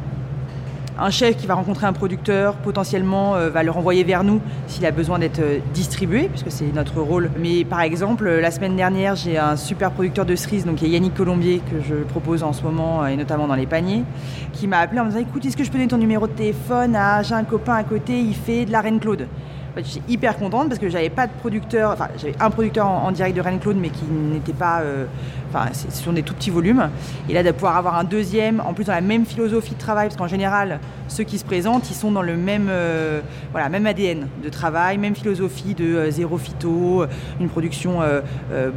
Un 0.98 1.08
chef 1.08 1.38
qui 1.38 1.46
va 1.46 1.54
rencontrer 1.54 1.86
un 1.86 1.94
producteur, 1.94 2.54
potentiellement, 2.56 3.34
euh, 3.34 3.48
va 3.48 3.62
le 3.62 3.70
renvoyer 3.70 4.04
vers 4.04 4.24
nous 4.24 4.42
s'il 4.66 4.84
a 4.84 4.90
besoin 4.90 5.18
d'être 5.18 5.40
euh, 5.40 5.58
distribué, 5.72 6.28
puisque 6.28 6.50
c'est 6.50 6.70
notre 6.74 7.00
rôle. 7.00 7.30
Mais 7.38 7.64
par 7.64 7.80
exemple, 7.80 8.26
euh, 8.26 8.42
la 8.42 8.50
semaine 8.50 8.76
dernière, 8.76 9.16
j'ai 9.16 9.38
un 9.38 9.56
super 9.56 9.92
producteur 9.92 10.26
de 10.26 10.36
cerises, 10.36 10.66
donc 10.66 10.82
il 10.82 10.88
y 10.88 10.90
a 10.90 10.94
Yannick 10.94 11.14
Colombier, 11.14 11.62
que 11.70 11.80
je 11.80 11.94
propose 11.94 12.42
en 12.42 12.52
ce 12.52 12.62
moment, 12.62 13.06
et 13.06 13.16
notamment 13.16 13.48
dans 13.48 13.54
les 13.54 13.66
paniers, 13.66 14.04
qui 14.52 14.68
m'a 14.68 14.80
appelé 14.80 15.00
en 15.00 15.04
me 15.04 15.10
disant 15.10 15.22
Écoute, 15.22 15.46
est-ce 15.46 15.56
que 15.56 15.64
je 15.64 15.70
peux 15.70 15.78
donner 15.78 15.88
ton 15.88 15.96
numéro 15.96 16.26
de 16.26 16.32
téléphone? 16.32 16.94
À. 16.94 17.22
J'ai 17.22 17.34
un 17.34 17.44
copain 17.44 17.74
à 17.74 17.84
côté, 17.84 18.20
il 18.20 18.34
fait 18.34 18.66
de 18.66 18.72
la 18.72 18.82
Reine 18.82 19.00
Claude. 19.00 19.28
Fait, 19.74 19.84
J'étais 19.84 20.12
hyper 20.12 20.36
contente 20.36 20.68
parce 20.68 20.78
que 20.78 20.88
j'avais 20.88 21.08
pas 21.10 21.26
de 21.26 21.32
producteur, 21.32 21.92
enfin 21.92 22.08
j'avais 22.18 22.34
un 22.40 22.50
producteur 22.50 22.86
en, 22.86 23.10
direct 23.12 23.36
de 23.36 23.40
Reine 23.40 23.58
Claude 23.58 23.76
mais 23.80 23.88
qui 23.90 24.04
n'était 24.04 24.52
pas, 24.52 24.80
euh, 24.80 25.06
enfin 25.48 25.66
ce 25.72 25.90
sont 26.02 26.12
des 26.12 26.22
tout 26.22 26.34
petits 26.34 26.50
volumes. 26.50 26.90
Et 27.28 27.32
là 27.32 27.42
de 27.42 27.50
pouvoir 27.52 27.76
avoir 27.76 27.96
un 27.98 28.04
deuxième, 28.04 28.60
en 28.66 28.74
plus 28.74 28.84
dans 28.84 28.92
la 28.92 29.00
même 29.00 29.24
philosophie 29.24 29.74
de 29.74 29.78
travail, 29.80 30.08
parce 30.08 30.16
qu'en 30.16 30.26
général 30.28 30.78
ceux 31.08 31.24
qui 31.24 31.38
se 31.38 31.44
présentent, 31.44 31.90
ils 31.90 31.94
sont 31.94 32.10
dans 32.10 32.22
le 32.22 32.36
même, 32.36 32.68
euh, 32.70 33.20
voilà, 33.52 33.68
même 33.68 33.86
ADN 33.86 34.28
de 34.42 34.48
travail, 34.48 34.98
même 34.98 35.14
philosophie 35.14 35.74
de 35.74 35.84
euh, 35.84 36.10
zéro 36.10 36.38
phyto, 36.38 37.04
une 37.40 37.48
production 37.48 38.00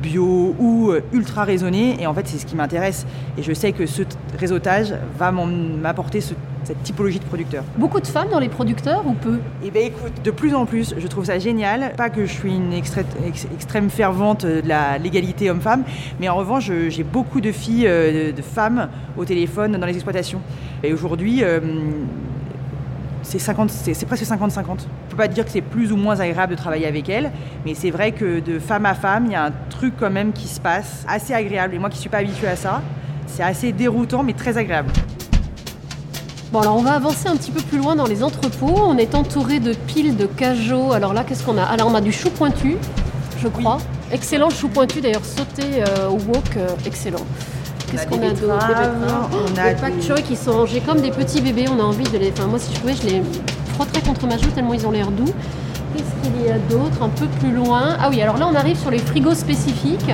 bio 0.02 0.56
ou 0.60 0.92
ultra 1.14 1.44
raisonnée. 1.44 1.98
Et 2.02 2.08
en 2.08 2.14
fait 2.14 2.28
c'est 2.28 2.38
ce 2.38 2.46
qui 2.46 2.56
m'intéresse. 2.56 3.06
Et 3.38 3.44
je 3.44 3.54
sais 3.54 3.72
que 3.72 3.86
ce 3.86 4.04
réseautage 4.40 4.94
va 5.18 5.32
m'apporter 5.32 6.22
ce- 6.22 6.34
cette 6.66 6.82
typologie 6.84 7.20
de 7.20 7.26
producteur. 7.26 7.64
Beaucoup 7.78 8.00
de 8.00 8.08
femmes 8.08 8.30
dans 8.30 8.40
les 8.40 8.50
producteurs 8.50 9.06
ou 9.06 9.14
peu? 9.14 9.40
Eh 9.64 9.72
bien 9.72 9.84
écoute, 9.84 10.14
de 10.24 10.32
plus 10.32 10.54
en 10.54 10.66
plus, 10.66 10.96
je 10.98 11.08
trouve 11.08 11.26
ça 11.26 11.40
génial. 11.40 11.94
Pas 11.96 12.10
que 12.10 12.26
je 12.26 12.32
suis 12.32 12.56
une 12.56 12.74
extrême 12.74 13.90
fervente 13.90 14.46
de 14.46 14.62
la 14.66 14.98
l'égalité 14.98 15.50
homme-femme, 15.50 15.84
mais 16.20 16.30
en 16.30 16.36
revanche, 16.36 16.72
j'ai 16.90 17.04
beaucoup 17.04 17.42
de 17.42 17.52
filles, 17.52 17.88
euh, 17.88 18.32
de, 18.32 18.42
femmes 18.42 18.90
au 19.18 19.26
téléphone 19.26 19.78
dans 19.78 19.86
les 19.86 19.94
exploitations. 19.94 20.42
Et 20.84 20.94
aujourd'hui, 20.94 21.44
euh, 21.44 21.60
c'est 23.24 23.40
50 23.40 23.70
c'est 23.70 23.94
c'est 23.94 24.06
presque 24.06 24.24
50-50. 24.24 24.56
Je 24.56 24.72
ne 24.72 24.78
peux 25.10 25.18
pas 25.18 25.28
dire 25.28 25.46
que 25.46 25.52
c'est 25.52 25.62
plus 25.62 25.92
ou 25.92 25.98
moins 25.98 26.20
agréable 26.20 26.54
de 26.54 26.58
travailler 26.58 26.88
avec 26.88 27.10
elles, 27.10 27.32
mais 27.66 27.74
c'est 27.74 27.92
vrai 27.92 28.12
que 28.12 28.40
de 28.40 28.60
femme 28.60 28.86
à 28.86 28.94
femme, 28.94 29.26
il 29.26 29.32
y 29.32 29.36
a 29.36 29.46
un 29.46 29.54
truc 29.70 29.94
quand 30.00 30.12
même 30.12 30.32
qui 30.32 30.48
se 30.48 30.60
passe 30.60 31.06
assez 31.08 31.34
agréable. 31.34 31.76
Et 31.76 31.80
moi 31.80 31.90
qui 31.90 31.98
ne 31.98 32.02
suis 32.02 32.10
pas 32.10 32.20
habituée 32.20 32.48
à 32.48 32.56
ça, 32.56 32.82
c'est 33.28 33.44
assez 33.44 33.72
déroutant, 33.72 34.24
mais 34.24 34.34
très 34.34 34.58
agréable. 34.58 34.92
Bon, 36.52 36.62
alors 36.62 36.78
on 36.78 36.82
va 36.82 36.92
avancer 36.92 37.28
un 37.28 37.36
petit 37.36 37.52
peu 37.52 37.62
plus 37.62 37.80
loin 37.80 37.96
dans 37.96 38.06
les 38.06 38.24
entrepôts. 38.24 38.76
On 38.78 38.98
est 38.98 39.16
entouré 39.16 39.60
de 39.60 39.74
piles 39.74 40.16
de 40.16 40.26
cajots. 40.26 40.94
Alors 40.94 41.14
là, 41.14 41.24
qu'est-ce 41.24 41.44
qu'on 41.44 41.58
a? 41.58 41.64
Alors 41.64 41.88
on 41.90 41.96
a 41.96 42.02
du 42.02 42.12
chou 42.12 42.30
pointu, 42.30 42.78
je 43.42 43.48
crois. 43.48 43.80
Excellent 44.12 44.50
chou 44.52 44.70
pointu, 44.70 45.02
d'ailleurs 45.02 45.26
sauté 45.26 45.64
euh, 45.80 46.08
au 46.08 46.14
wok, 46.14 46.58
euh, 46.58 46.70
excellent. 46.86 47.26
Qu'est-ce 47.90 48.04
a 48.04 48.06
qu'on 48.06 48.22
a 48.22 48.30
d'autre? 48.30 48.68
Des 48.68 48.74
betteraves, 48.74 49.00
betteraves. 49.00 49.30
on 49.34 49.58
a 49.60 49.74
des 49.74 49.82
pak 49.82 49.94
choy 50.02 50.22
qui 50.22 50.36
sont 50.36 50.54
rangés 50.54 50.82
comme 50.82 51.02
des 51.02 51.12
petits 51.12 51.42
bébés. 51.42 51.66
On 51.68 51.80
a 51.80 51.84
envie 51.84 52.04
de 52.04 52.18
les. 52.18 52.32
Enfin, 52.32 52.46
moi, 52.46 52.60
si 52.60 52.74
je 52.74 52.80
pouvais, 52.80 52.94
je 52.94 53.08
les 53.08 53.22
frotterais 53.74 54.02
contre 54.02 54.28
ma 54.28 54.38
joue 54.38 54.50
tellement 54.52 54.74
ils 54.74 54.86
ont 54.86 54.92
l'air 54.92 55.10
doux. 55.10 55.34
Qu'est-ce 55.96 56.28
qu'il 56.28 56.46
y 56.46 56.50
a 56.52 56.60
d'autre? 56.70 57.02
Un 57.02 57.10
peu 57.10 57.26
plus 57.40 57.52
loin. 57.52 57.98
Ah 58.00 58.10
oui, 58.10 58.22
alors 58.22 58.38
là, 58.38 58.48
on 58.52 58.56
arrive 58.56 58.78
sur 58.78 58.92
les 58.92 59.00
frigos 59.00 59.34
spécifiques. 59.36 60.12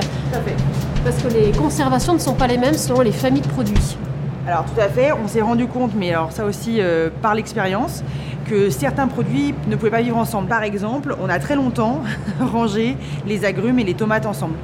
Parce 1.04 1.16
que 1.16 1.28
les 1.28 1.52
conservations 1.52 2.14
ne 2.14 2.18
sont 2.18 2.34
pas 2.34 2.46
les 2.46 2.58
mêmes 2.58 2.78
selon 2.78 3.02
les 3.02 3.12
familles 3.12 3.42
de 3.42 3.48
produits. 3.48 3.96
Alors 4.46 4.64
tout 4.64 4.80
à 4.80 4.88
fait, 4.88 5.12
on 5.12 5.28
s'est 5.28 5.40
rendu 5.40 5.66
compte, 5.66 5.92
mais 5.96 6.10
alors 6.12 6.32
ça 6.32 6.44
aussi 6.44 6.78
euh, 6.80 7.10
par 7.22 7.34
l'expérience, 7.34 8.02
que 8.46 8.70
certains 8.70 9.06
produits 9.06 9.54
ne 9.68 9.76
pouvaient 9.76 9.90
pas 9.90 10.02
vivre 10.02 10.16
ensemble. 10.16 10.48
Par 10.48 10.64
exemple, 10.64 11.14
on 11.22 11.28
a 11.28 11.38
très 11.38 11.54
longtemps 11.54 12.00
rangé 12.40 12.96
les 13.26 13.44
agrumes 13.44 13.78
et 13.78 13.84
les 13.84 13.94
tomates 13.94 14.26
ensemble. 14.26 14.54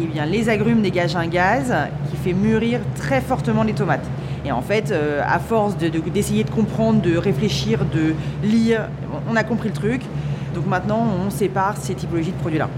Et 0.00 0.06
bien 0.06 0.24
les 0.24 0.48
agrumes 0.48 0.80
dégagent 0.80 1.16
un 1.16 1.26
gaz 1.26 1.74
qui 2.10 2.16
fait 2.16 2.32
mûrir 2.32 2.80
très 2.96 3.20
fortement 3.20 3.62
les 3.62 3.74
tomates. 3.74 4.06
Et 4.46 4.52
en 4.52 4.62
fait, 4.62 4.90
euh, 4.90 5.20
à 5.26 5.38
force 5.38 5.76
de- 5.76 5.88
de- 5.90 5.98
d'essayer 5.98 6.44
de, 6.44 6.50
comprendre, 6.50 7.02
de 7.02 7.14
réfléchir, 7.18 7.80
de 7.84 8.14
lire, 8.42 8.88
on 9.30 9.36
a 9.36 9.44
compris 9.44 9.68
le 9.68 9.74
truc. 9.74 10.00
Donc 10.54 10.66
maintenant, 10.66 11.04
on 11.26 11.28
sépare 11.28 11.76
ces 11.76 11.94
typologies 11.94 12.32
de 12.32 12.38
produits-là. 12.38 12.68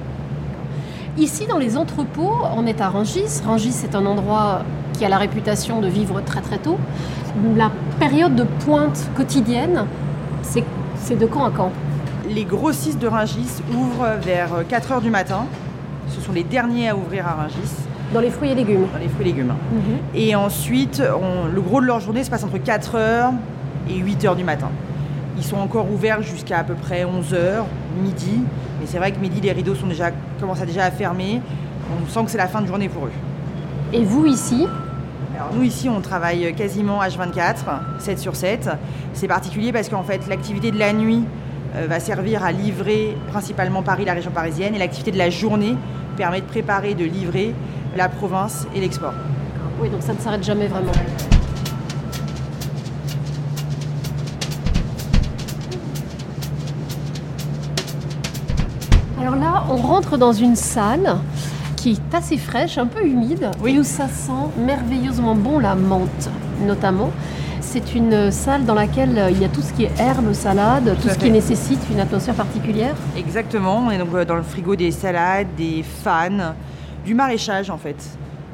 Ici, 1.19 1.47
dans 1.47 1.59
les 1.59 1.77
entrepôts, 1.77 2.35
on 2.57 2.67
est 2.67 2.81
à 2.81 2.89
Rungis. 2.89 3.43
Rungis, 3.47 3.71
c'est 3.73 3.95
un 3.95 4.05
endroit 4.07 4.63
qui 5.03 5.07
a 5.07 5.09
la 5.09 5.19
réputation 5.19 5.81
de 5.81 5.89
vivre 5.89 6.21
très 6.21 6.41
très 6.43 6.59
tôt. 6.59 6.79
La 7.57 7.73
période 7.99 8.37
de 8.37 8.45
pointe 8.65 9.11
quotidienne, 9.17 9.87
C'est 10.43 11.19
de 11.19 11.27
quand 11.27 11.45
à 11.45 11.51
quand 11.51 11.73
Les 12.33 12.45
grossistes 12.45 13.01
de 13.01 13.09
Ringis 13.09 13.63
ouvrent 13.77 14.07
vers 14.23 14.51
4h 14.71 15.01
du 15.03 15.11
matin. 15.11 15.47
Ce 16.09 16.21
sont 16.21 16.31
les 16.31 16.45
derniers 16.45 16.91
à 16.91 16.97
ouvrir 16.97 17.27
à 17.27 17.33
Ringis, 17.33 17.75
Dans 18.15 18.21
les 18.21 18.31
fruits 18.31 18.51
et 18.51 18.55
légumes. 18.55 18.87
dans 18.93 19.01
les 19.01 19.09
fruits 19.09 19.23
et 19.29 19.33
légumes. 19.33 19.55
Et 20.15 20.37
ensuite, 20.37 21.03
on- 21.21 21.53
le 21.53 21.61
gros 21.61 21.81
de 21.81 21.87
leur 21.87 21.99
journée 21.99 22.23
se 22.23 22.31
passe 22.31 22.45
entre 22.45 22.59
4h 22.59 23.33
et 23.91 23.95
8h 23.99 24.37
du 24.37 24.45
matin. 24.45 24.69
Ils 25.37 25.43
sont 25.43 25.57
encore 25.59 25.91
ouverts 25.93 26.23
jusqu'à 26.23 26.59
à 26.59 26.63
peu 26.63 26.75
près 26.75 27.05
11h, 27.05 27.65
midi. 28.01 28.39
Mais 28.81 28.87
c'est 28.87 28.99
vrai 28.99 29.11
que 29.11 29.19
midi, 29.19 29.41
les 29.41 29.51
rideaux 29.51 29.75
sont 29.75 29.89
déjà, 29.89 30.11
commencent 30.39 30.63
à 30.63 30.67
déjà 30.67 30.85
à 30.85 30.93
fermer. 30.93 31.41
On 31.91 32.09
sent 32.09 32.25
que 32.25 32.31
c'est 32.31 32.39
la 32.39 32.47
fin 32.47 32.61
de 32.61 32.69
journée 32.69 32.89
pour 32.89 33.07
eux. 33.07 33.13
Et 33.95 34.05
vous 34.05 34.25
ici, 34.25 34.67
Nous 35.55 35.63
ici 35.63 35.89
on 35.89 36.01
travaille 36.01 36.55
quasiment 36.55 37.03
H24, 37.03 37.55
7 37.99 38.19
sur 38.19 38.37
7. 38.37 38.71
C'est 39.13 39.29
particulier 39.29 39.73
parce 39.73 39.89
qu'en 39.89 40.03
fait 40.03 40.27
l'activité 40.29 40.71
de 40.71 40.79
la 40.79 40.93
nuit 40.93 41.25
euh, 41.75 41.87
va 41.89 42.01
servir 42.01 42.45
à 42.45 42.53
livrer 42.53 43.17
principalement 43.31 43.83
Paris, 43.83 44.05
la 44.05 44.13
région 44.13 44.31
parisienne, 44.31 44.75
et 44.75 44.79
l'activité 44.79 45.11
de 45.11 45.19
la 45.19 45.31
journée 45.31 45.77
permet 46.17 46.41
de 46.41 46.47
préparer, 46.47 46.95
de 46.95 47.05
livrer 47.05 47.55
la 47.97 48.09
province 48.09 48.67
et 48.75 48.81
l'export. 48.81 49.15
oui, 49.81 49.89
donc 49.89 50.03
ça 50.03 50.13
ne 50.13 50.19
s'arrête 50.19 50.45
jamais 50.45 50.67
vraiment. 50.67 50.93
Alors 59.21 59.37
là, 59.37 59.65
on 59.71 59.77
rentre 59.77 60.19
dans 60.19 60.33
une 60.33 60.57
salle 60.57 61.17
qui 61.83 61.91
est 61.93 62.15
assez 62.17 62.39
fraîche, 62.39 62.79
un 62.79 62.87
peu 62.87 63.05
humide, 63.05 63.51
et 63.67 63.79
où 63.81 63.83
ça 63.83 64.07
sent 64.07 64.31
merveilleusement 64.57 65.35
bon 65.35 65.59
la 65.59 65.75
menthe, 65.75 66.31
notamment. 66.65 67.11
C'est 67.61 67.95
une 67.97 68.31
salle 68.31 68.65
dans 68.65 68.75
laquelle 68.75 69.19
euh, 69.19 69.31
il 69.31 69.41
y 69.41 69.45
a 69.45 69.49
tout 69.49 69.63
ce 69.63 69.73
qui 69.73 69.85
est 69.85 69.91
herbes, 69.99 70.33
salades, 70.33 70.95
tout 71.03 71.09
ce 71.09 71.19
qui 71.19 71.31
nécessite 71.33 71.81
une 71.91 71.99
atmosphère 71.99 72.35
particulière. 72.37 72.95
Exactement, 73.17 73.79
on 73.87 73.91
est 73.91 73.99
donc 73.99 74.15
euh, 74.15 74.25
dans 74.25 74.37
le 74.37 74.43
frigo 74.43 74.77
des 74.77 74.93
salades, 74.93 75.49
des 75.57 75.83
fans, 75.83 76.55
du 77.05 77.15
maraîchage 77.15 77.69
en 77.69 77.79
fait. 77.79 77.97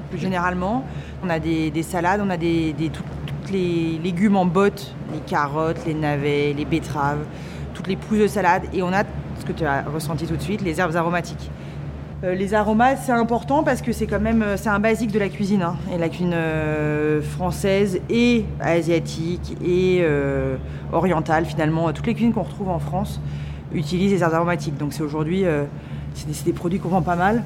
Plus 0.08 0.18
généralement, 0.18 0.84
on 1.22 1.28
a 1.28 1.38
des, 1.38 1.70
des 1.70 1.82
salades, 1.82 2.22
on 2.24 2.30
a 2.30 2.38
des, 2.38 2.72
des- 2.72 2.88
tout- 2.88 3.02
toutes 3.26 3.50
les 3.52 4.00
légumes 4.02 4.36
en 4.36 4.46
bottes, 4.46 4.94
les 5.12 5.20
carottes, 5.20 5.84
les 5.86 5.92
navets, 5.94 6.54
les 6.56 6.64
betteraves, 6.64 7.24
toutes 7.74 7.88
les 7.88 7.96
pousses 7.96 8.20
de 8.20 8.26
salade, 8.26 8.62
et 8.72 8.82
on 8.82 8.92
a 8.92 9.02
ce 9.38 9.44
que 9.44 9.52
tu 9.52 9.66
as 9.66 9.82
ressenti 9.92 10.24
tout 10.26 10.36
de 10.36 10.42
suite, 10.42 10.62
les 10.62 10.80
herbes 10.80 10.96
aromatiques. 10.96 11.50
Euh, 12.24 12.34
les 12.34 12.52
aromates, 12.52 12.98
c'est 13.06 13.12
important 13.12 13.62
parce 13.62 13.80
que 13.80 13.92
c'est 13.92 14.08
quand 14.08 14.18
même 14.18 14.42
euh, 14.42 14.56
c'est 14.56 14.70
un 14.70 14.80
basique 14.80 15.12
de 15.12 15.20
la 15.20 15.28
cuisine, 15.28 15.62
hein. 15.62 15.76
et 15.94 15.98
la 15.98 16.08
cuisine 16.08 16.32
euh, 16.34 17.22
française 17.22 18.00
et 18.10 18.44
asiatique 18.58 19.56
et 19.64 20.00
euh, 20.02 20.56
orientale 20.92 21.44
finalement, 21.44 21.92
toutes 21.92 22.08
les 22.08 22.14
cuisines 22.14 22.32
qu'on 22.32 22.42
retrouve 22.42 22.70
en 22.70 22.80
France 22.80 23.20
utilisent 23.72 24.10
les 24.10 24.22
herbes 24.22 24.34
aromatiques. 24.34 24.76
Donc 24.76 24.94
c'est 24.94 25.04
aujourd'hui, 25.04 25.44
euh, 25.44 25.62
c'est 26.14 26.26
des, 26.26 26.34
c'est 26.34 26.44
des 26.44 26.52
produits 26.52 26.80
qu'on 26.80 26.88
vend 26.88 27.02
pas 27.02 27.14
mal. 27.14 27.44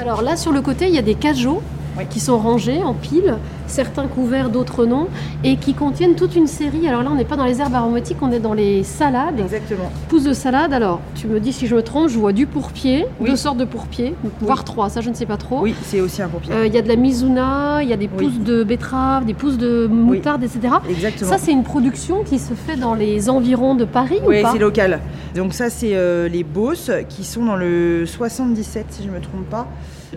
Alors 0.00 0.22
là, 0.22 0.36
sur 0.36 0.52
le 0.52 0.62
côté, 0.62 0.88
il 0.88 0.94
y 0.94 0.98
a 0.98 1.02
des 1.02 1.16
cajots 1.16 1.60
qui 2.08 2.20
sont 2.20 2.38
rangés 2.38 2.82
en 2.82 2.94
piles, 2.94 3.36
certains 3.66 4.06
couverts, 4.06 4.50
d'autres 4.50 4.86
non, 4.86 5.08
et 5.44 5.56
qui 5.56 5.74
contiennent 5.74 6.14
toute 6.14 6.36
une 6.36 6.46
série. 6.46 6.86
Alors 6.88 7.02
là, 7.02 7.10
on 7.12 7.14
n'est 7.16 7.24
pas 7.24 7.36
dans 7.36 7.44
les 7.44 7.60
herbes 7.60 7.74
aromatiques, 7.74 8.18
on 8.20 8.32
est 8.32 8.40
dans 8.40 8.54
les 8.54 8.82
salades. 8.82 9.40
Exactement. 9.40 9.90
Pousses 10.08 10.24
de 10.24 10.32
salade, 10.32 10.72
alors, 10.72 11.00
tu 11.14 11.26
me 11.26 11.40
dis 11.40 11.52
si 11.52 11.66
je 11.66 11.74
me 11.74 11.82
trompe, 11.82 12.08
je 12.08 12.18
vois 12.18 12.32
du 12.32 12.46
pourpier, 12.46 13.06
Oui. 13.20 13.30
deux 13.30 13.36
sortes 13.36 13.58
de 13.58 13.64
pourpier, 13.64 14.14
voire 14.40 14.64
trois, 14.64 14.88
ça 14.88 15.00
je 15.00 15.10
ne 15.10 15.14
sais 15.14 15.26
pas 15.26 15.36
trop. 15.36 15.60
Oui, 15.60 15.74
c'est 15.84 16.00
aussi 16.00 16.22
un 16.22 16.28
pompier. 16.28 16.52
Euh, 16.52 16.66
Il 16.66 16.74
y 16.74 16.78
a 16.78 16.82
de 16.82 16.88
la 16.88 16.96
mizuna, 16.96 17.80
il 17.82 17.88
y 17.88 17.92
a 17.92 17.96
des 17.96 18.08
Oui. 18.16 18.24
pousses 18.26 18.40
de 18.40 18.64
betterave, 18.64 19.24
des 19.24 19.34
pousses 19.34 19.58
de 19.58 19.86
moutarde, 19.86 20.42
etc. 20.42 20.60
Exactement. 20.88 21.30
Ça, 21.30 21.38
c'est 21.38 21.52
une 21.52 21.64
production 21.64 22.22
qui 22.24 22.38
se 22.38 22.54
fait 22.54 22.76
dans 22.76 22.94
les 22.94 23.28
environs 23.30 23.74
de 23.74 23.84
Paris 23.84 24.18
Oui, 24.26 24.38
ou 24.38 24.42
pas 24.42 24.52
c'est 24.52 24.58
local. 24.58 25.00
Donc 25.34 25.52
ça, 25.54 25.70
c'est 25.70 25.94
euh, 25.94 26.28
les 26.28 26.44
Bosses 26.44 26.90
qui 27.08 27.24
sont 27.24 27.44
dans 27.44 27.56
le 27.56 28.04
77, 28.06 28.86
si 28.90 29.02
je 29.02 29.08
ne 29.08 29.14
me 29.14 29.20
trompe 29.20 29.48
pas. 29.50 29.66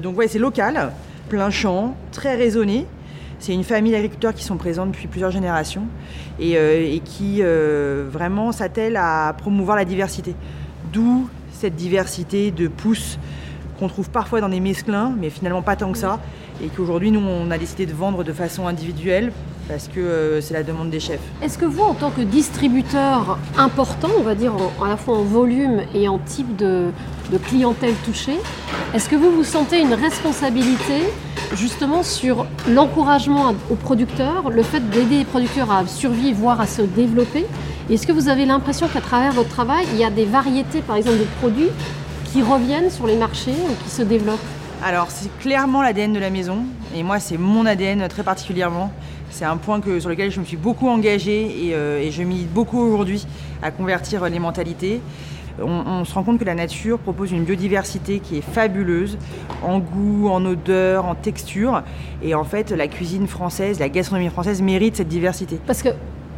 Donc 0.02 0.18
ouais, 0.18 0.28
c'est 0.28 0.40
local, 0.40 0.92
plein 1.30 1.50
champ, 1.50 1.96
très 2.12 2.36
raisonné. 2.36 2.86
C'est 3.40 3.54
une 3.54 3.64
famille 3.64 3.92
d'agriculteurs 3.94 4.34
qui 4.34 4.44
sont 4.44 4.58
présents 4.58 4.86
depuis 4.86 5.08
plusieurs 5.08 5.32
générations 5.32 5.84
et, 6.40 6.58
euh, 6.58 6.82
et 6.86 7.00
qui 7.00 7.38
euh, 7.42 8.06
vraiment 8.12 8.52
s'attellent 8.52 8.98
à 8.98 9.34
promouvoir 9.38 9.78
la 9.78 9.86
diversité. 9.86 10.36
D'où 10.92 11.28
cette 11.54 11.76
diversité 11.76 12.52
de 12.52 12.68
pousses 12.68 13.18
qu'on 13.80 13.88
trouve 13.88 14.10
parfois 14.10 14.42
dans 14.42 14.50
des 14.50 14.60
mesclins, 14.60 15.14
mais 15.18 15.30
finalement 15.30 15.62
pas 15.62 15.78
tant 15.78 15.92
que 15.94 15.98
ça. 15.98 16.20
Et 16.62 16.68
qu'aujourd'hui, 16.68 17.12
nous, 17.12 17.22
on 17.22 17.50
a 17.52 17.58
décidé 17.58 17.86
de 17.86 17.94
vendre 17.94 18.26
de 18.26 18.34
façon 18.34 18.68
individuelle 18.68 19.32
parce 19.70 19.88
que 19.88 20.00
euh, 20.02 20.42
c'est 20.42 20.54
la 20.54 20.64
demande 20.64 20.90
des 20.90 21.00
chefs. 21.00 21.22
Est-ce 21.42 21.58
que 21.58 21.64
vous, 21.66 21.84
en 21.84 21.94
tant 21.94 22.10
que 22.12 22.22
distributeur 22.22 23.38
important, 23.58 24.10
on 24.20 24.24
va 24.24 24.36
dire 24.36 24.54
en- 24.54 24.84
à 24.84 24.90
la 24.90 24.98
fois 24.98 25.18
en 25.18 25.24
volume 25.24 25.82
et 25.96 26.10
en 26.10 26.18
type 26.18 26.58
de, 26.58 26.88
de 27.32 27.38
clientèle 27.38 27.94
touchée, 28.04 28.38
est-ce 28.94 29.08
que 29.08 29.16
vous 29.16 29.32
vous 29.32 29.44
sentez 29.46 29.80
une 29.80 29.94
responsabilité 29.94 31.04
justement 31.54 32.04
sur 32.04 32.46
l'encouragement 32.68 33.56
aux 33.70 33.76
producteurs, 33.76 34.50
le 34.50 34.64
fait 34.64 34.88
d'aider 34.90 35.20
les 35.20 35.26
producteurs 35.26 35.72
à 35.72 35.86
survivre, 35.88 36.38
voire 36.40 36.62
à 36.62 36.68
se 36.68 36.82
développer 36.82 37.46
Est-ce 37.90 38.06
que 38.06 38.12
vous 38.12 38.30
avez 38.30 38.46
l'impression 38.46 38.88
qu'à 38.88 39.02
travers 39.02 39.32
votre 39.32 39.50
travail, 39.50 39.86
il 39.94 40.00
y 40.00 40.04
a 40.04 40.10
des 40.10 40.26
variétés, 40.26 40.82
par 40.82 40.96
exemple, 40.96 41.18
de 41.18 41.26
produits 41.40 41.70
qui 42.32 42.42
reviennent 42.42 42.92
sur 42.92 43.08
les 43.08 43.16
marchés 43.16 43.56
ou 43.70 43.84
qui 43.84 43.90
se 43.90 44.04
développent 44.04 44.40
Alors, 44.84 45.08
c'est 45.10 45.36
clairement 45.40 45.82
l'ADN 45.82 46.14
de 46.14 46.20
la 46.20 46.30
maison. 46.30 46.60
Et 46.96 47.04
moi, 47.04 47.20
c'est 47.20 47.38
mon 47.38 47.66
ADN 47.66 48.08
très 48.08 48.24
particulièrement. 48.24 48.92
C'est 49.32 49.46
un 49.46 49.58
point 49.58 49.80
sur 50.00 50.10
lequel 50.10 50.32
je 50.32 50.40
me 50.40 50.46
suis 50.46 50.58
beaucoup 50.58 50.88
engagée 50.88 51.68
et, 51.68 51.76
euh, 51.76 52.02
et 52.02 52.12
je 52.12 52.24
milite 52.24 52.52
beaucoup 52.52 52.80
aujourd'hui 52.80 53.26
à 53.62 53.72
convertir 53.72 54.28
les 54.28 54.40
mentalités. 54.40 55.02
On, 55.64 55.84
on 55.88 56.06
se 56.06 56.14
rend 56.14 56.24
compte 56.24 56.40
que 56.40 56.46
la 56.46 56.56
nature 56.56 57.00
propose 57.00 57.32
une 57.32 57.44
biodiversité 57.44 58.20
qui 58.20 58.38
est 58.38 58.42
fabuleuse 58.42 59.18
en 59.64 59.80
goût, 59.80 60.30
en 60.30 60.46
odeur, 60.46 61.06
en 61.06 61.16
texture. 61.16 61.84
Et 62.24 62.36
en 62.36 62.44
fait, 62.44 62.72
la 62.72 62.88
cuisine 62.88 63.28
française, 63.28 63.80
la 63.80 63.90
gastronomie 63.90 64.30
française 64.30 64.62
mérite 64.62 64.98
cette 64.98 65.08
diversité. 65.08 65.60
Parce 65.66 65.82
que 65.82 65.90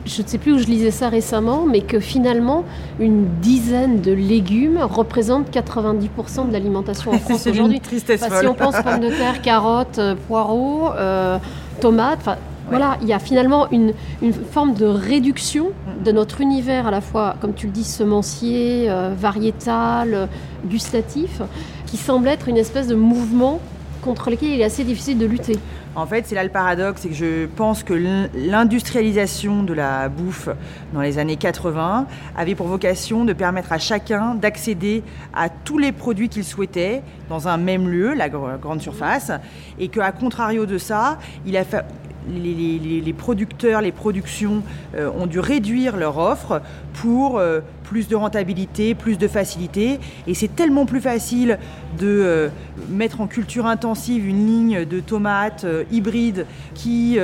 je 0.06 0.22
ne 0.22 0.28
sais 0.28 0.38
plus 0.38 0.54
où 0.54 0.58
je 0.58 0.66
lisais 0.66 0.92
ça 0.92 1.10
récemment, 1.10 1.66
mais 1.66 1.82
que 1.82 2.00
finalement, 2.00 2.64
une 3.00 3.28
dizaine 3.42 4.02
de 4.02 4.12
légumes 4.12 4.80
représentent 4.82 5.50
90% 5.52 6.48
de 6.48 6.54
l'alimentation 6.54 7.12
en 7.12 7.20
France 7.20 7.48
aujourd'hui. 7.48 7.80
tristesse 7.80 8.24
Enfin, 8.24 8.40
si 8.40 8.48
on 8.48 8.54
pense 8.54 8.82
pommes 8.82 9.00
de 9.00 9.10
terre, 9.10 9.42
carottes, 9.42 10.00
euh, 10.00 10.16
poireaux, 10.28 10.90
euh, 10.96 11.38
tomates, 11.80 12.28
voilà, 12.72 12.98
il 13.02 13.08
y 13.08 13.14
a 13.14 13.20
finalement 13.20 13.70
une, 13.72 13.94
une 14.22 14.34
forme 14.34 14.74
de 14.74 14.86
réduction 14.86 15.68
de 16.04 16.12
notre 16.12 16.42
univers 16.42 16.88
à 16.88 16.92
la 16.92 17.02
fois, 17.02 17.36
comme 17.40 17.54
tu 17.54 17.68
le 17.68 17.72
dis, 17.72 17.84
semencier, 17.84 18.90
euh, 18.90 19.14
variétal, 19.16 20.14
euh, 20.14 20.26
gustatif, 20.66 21.42
qui 21.86 21.98
semble 21.98 22.28
être 22.28 22.48
une 22.48 22.58
espèce 22.58 22.88
de 22.88 22.96
mouvement 22.96 23.60
contre 24.02 24.32
lequel 24.32 24.50
il 24.50 24.62
est 24.62 24.64
assez 24.64 24.84
difficile 24.84 25.18
de 25.20 25.26
lutter. 25.28 25.60
En 25.94 26.06
fait, 26.06 26.26
c'est 26.26 26.36
là 26.36 26.44
le 26.46 26.50
paradoxe, 26.50 27.02
c'est 27.02 27.10
que 27.10 27.14
je 27.16 27.46
pense 27.48 27.84
que 27.84 27.94
l'in- 27.94 28.30
l'industrialisation 28.34 29.62
de 29.64 29.74
la 29.74 30.08
bouffe 30.10 30.48
dans 30.94 31.02
les 31.02 31.18
années 31.20 31.36
80 31.36 32.08
avait 32.38 32.56
pour 32.56 32.68
vocation 32.68 33.26
de 33.26 33.34
permettre 33.34 33.74
à 33.74 33.78
chacun 33.78 34.34
d'accéder 34.36 35.04
à 35.36 35.50
tous 35.50 35.78
les 35.78 35.92
produits 35.92 36.30
qu'il 36.30 36.46
souhaitait 36.46 37.04
dans 37.30 37.48
un 37.48 37.58
même 37.58 37.90
lieu, 37.90 38.14
la 38.14 38.30
gr- 38.30 38.58
grande 38.60 38.82
surface, 38.82 39.32
et 39.80 39.90
qu'à 39.90 40.12
contrario 40.14 40.66
de 40.66 40.78
ça, 40.78 41.20
il 41.46 41.58
a 41.58 41.64
fa- 41.66 41.84
les, 42.30 43.14
producteurs, 43.14 43.82
les 43.82 43.92
productions 43.92 44.64
euh, 44.96 45.10
ont 45.18 45.28
dû 45.28 45.40
réduire 45.40 45.98
leur 45.98 46.18
offre 46.18 46.62
pour 46.94 47.38
euh, 47.38 47.62
plus 47.84 48.08
de 48.08 48.16
rentabilité, 48.16 48.96
plus 48.96 49.18
de 49.18 49.28
facilité. 49.28 50.00
Et 50.28 50.34
c'est 50.34 50.56
tellement 50.56 50.86
plus 50.86 51.02
facile 51.02 51.58
de 52.00 52.08
euh, 52.08 52.50
mettre 52.90 53.22
en 53.22 53.28
culture 53.28 53.66
intensive 53.66 54.28
une 54.28 54.46
ligne 54.46 54.86
de 54.86 55.00
tomates 55.00 55.66
hybrides 55.92 56.46
qui 56.74 57.18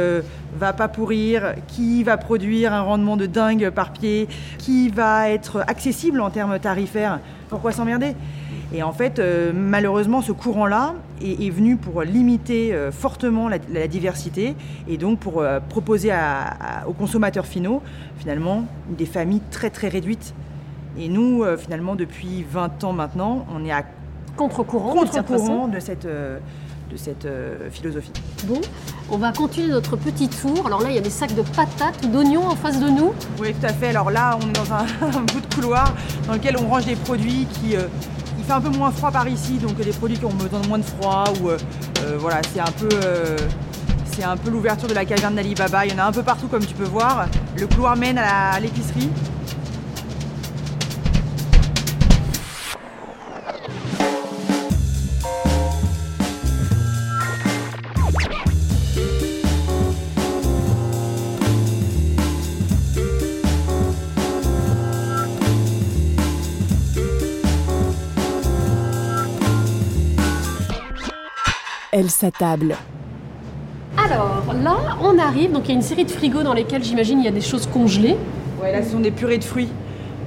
va 0.60 0.74
pas 0.74 0.88
pourrir, 0.88 1.54
qui 1.68 2.04
va 2.04 2.18
produire 2.18 2.74
un 2.74 2.82
rendement 2.82 3.18
de 3.18 3.26
dingue 3.26 3.70
par 3.70 3.94
pied, 3.94 4.28
qui 4.58 4.90
va 4.90 5.30
être 5.30 5.64
accessible 5.68 6.22
en 6.22 6.30
termes 6.30 6.60
tarifaires. 6.60 7.20
Pourquoi 7.50 7.72
s'emmerder? 7.72 8.16
Et 8.74 8.84
en 8.84 8.92
fait, 8.92 9.20
euh, 9.20 9.52
malheureusement, 9.56 10.22
ce 10.22 10.32
courant-là 10.32 10.94
est, 11.22 11.46
est 11.46 11.50
venu 11.50 11.78
pour 11.78 12.02
limiter 12.04 12.74
euh, 12.74 12.92
fortement 12.92 13.48
la, 13.50 13.58
la 13.74 13.88
diversité 13.88 14.56
et 14.88 14.98
donc 14.98 15.20
pour 15.20 15.42
euh, 15.42 15.60
proposer 15.70 16.12
à- 16.12 16.48
à- 16.82 16.88
aux 16.88 16.94
consommateurs 16.94 17.46
finaux, 17.46 17.82
finalement, 18.18 18.66
des 18.90 19.06
familles 19.06 19.42
très 19.52 19.70
très 19.70 19.88
réduites. 19.88 20.34
Et 21.00 21.10
nous, 21.10 21.44
finalement, 21.58 21.96
depuis 21.96 22.44
20 22.52 22.84
ans 22.84 22.92
maintenant, 22.94 23.46
on 23.56 23.64
est 23.64 23.72
à 23.72 23.84
Contre-courant, 24.36 25.68
de 25.68 25.80
cette, 25.80 26.06
de 26.06 26.96
cette 26.98 27.26
euh, 27.26 27.70
philosophie. 27.72 28.12
Bon, 28.48 28.60
on 29.12 29.18
va 29.18 29.32
continuer 29.32 29.68
notre 29.72 29.96
petit 29.96 30.28
tour. 30.30 30.66
Alors 30.66 30.82
là, 30.82 30.90
il 30.90 30.96
y 30.96 30.98
a 30.98 31.02
des 31.02 31.10
sacs 31.10 31.34
de 31.36 31.42
patates 31.42 32.04
ou 32.04 32.08
d'oignons 32.08 32.46
en 32.48 32.56
face 32.56 32.80
de 32.80 32.88
nous. 32.90 33.14
Oui, 33.40 33.54
tout 33.54 33.66
à 33.66 33.74
fait. 33.74 33.90
Alors 33.90 34.10
là, 34.12 34.38
on 34.42 34.50
est 34.50 34.54
dans 34.54 34.74
un, 34.74 34.86
un 35.18 35.22
bout 35.22 35.40
de 35.42 35.54
couloir 35.56 35.94
dans 36.28 36.34
lequel 36.34 36.56
on 36.58 36.68
range 36.68 36.86
des 36.86 36.96
produits 36.96 37.46
qui. 37.52 37.76
euh, 37.76 37.88
fait 38.48 38.54
un 38.54 38.62
peu 38.62 38.70
moins 38.70 38.92
froid 38.92 39.12
par 39.12 39.28
ici, 39.28 39.58
donc 39.58 39.76
des 39.76 39.92
produits 39.92 40.18
qui 40.18 40.26
ont 40.26 40.30
besoin 40.34 40.62
de 40.62 40.68
moins 40.68 40.78
de 40.80 40.84
froid. 40.84 41.26
Ou 41.42 41.50
euh, 41.50 41.58
euh, 42.04 42.18
voilà, 42.18 42.42
c'est 42.54 42.62
un 42.62 42.72
peu. 42.80 42.90
euh, 43.04 43.38
c'est 44.06 44.24
un 44.24 44.38
peu 44.38 44.50
l'ouverture 44.50 44.88
de 44.88 44.96
la 44.96 45.06
caverne 45.06 45.36
d'Ali 45.36 45.54
Baba. 45.54 45.86
Il 45.86 45.92
y 45.92 45.96
en 45.96 46.00
a 46.00 46.08
un 46.08 46.12
peu 46.12 46.24
partout, 46.24 46.48
comme 46.48 46.66
tu 46.66 46.74
peux 46.74 46.86
voir. 46.86 47.28
Le 47.56 47.68
couloir 47.68 47.96
mène 47.96 48.18
à 48.18 48.60
l'épicerie. 48.60 49.10
Elle 72.00 72.12
s'attable. 72.12 72.76
Alors 73.98 74.54
là, 74.54 74.76
on 75.02 75.18
arrive, 75.18 75.52
donc 75.52 75.64
il 75.66 75.70
y 75.70 75.72
a 75.72 75.76
une 75.78 75.82
série 75.82 76.06
de 76.06 76.12
frigos 76.12 76.44
dans 76.44 76.54
lesquels 76.54 76.84
j'imagine 76.84 77.18
il 77.18 77.26
y 77.26 77.28
a 77.28 77.32
des 77.32 77.42
choses 77.42 77.66
congelées. 77.66 78.16
Ouais, 78.62 78.72
là, 78.72 78.84
ce 78.84 78.92
sont 78.92 79.00
des 79.00 79.10
purées 79.10 79.40
de 79.40 79.44
fruits. 79.44 79.70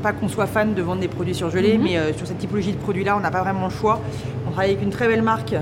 Pas 0.03 0.11
qu'on 0.13 0.27
soit 0.27 0.47
fan 0.49 0.75
de 0.75 0.83
vendre 0.83 1.01
des 1.01 1.07
produits 1.07 1.33
surgelés, 1.37 1.79
Mhm. 1.79 1.85
mais 1.85 1.97
euh, 1.97 2.13
sur 2.13 2.27
cette 2.27 2.39
typologie 2.39 2.73
de 2.73 2.79
produits-là, 2.79 3.17
on 3.17 3.21
n'a 3.21 3.31
pas 3.31 3.43
vraiment 3.43 3.67
le 3.67 3.71
choix. 3.73 4.01
On 4.49 4.51
travaille 4.51 4.71
avec 4.73 4.83
une 4.83 4.91
très 4.91 5.07
belle 5.07 5.23
marque 5.23 5.55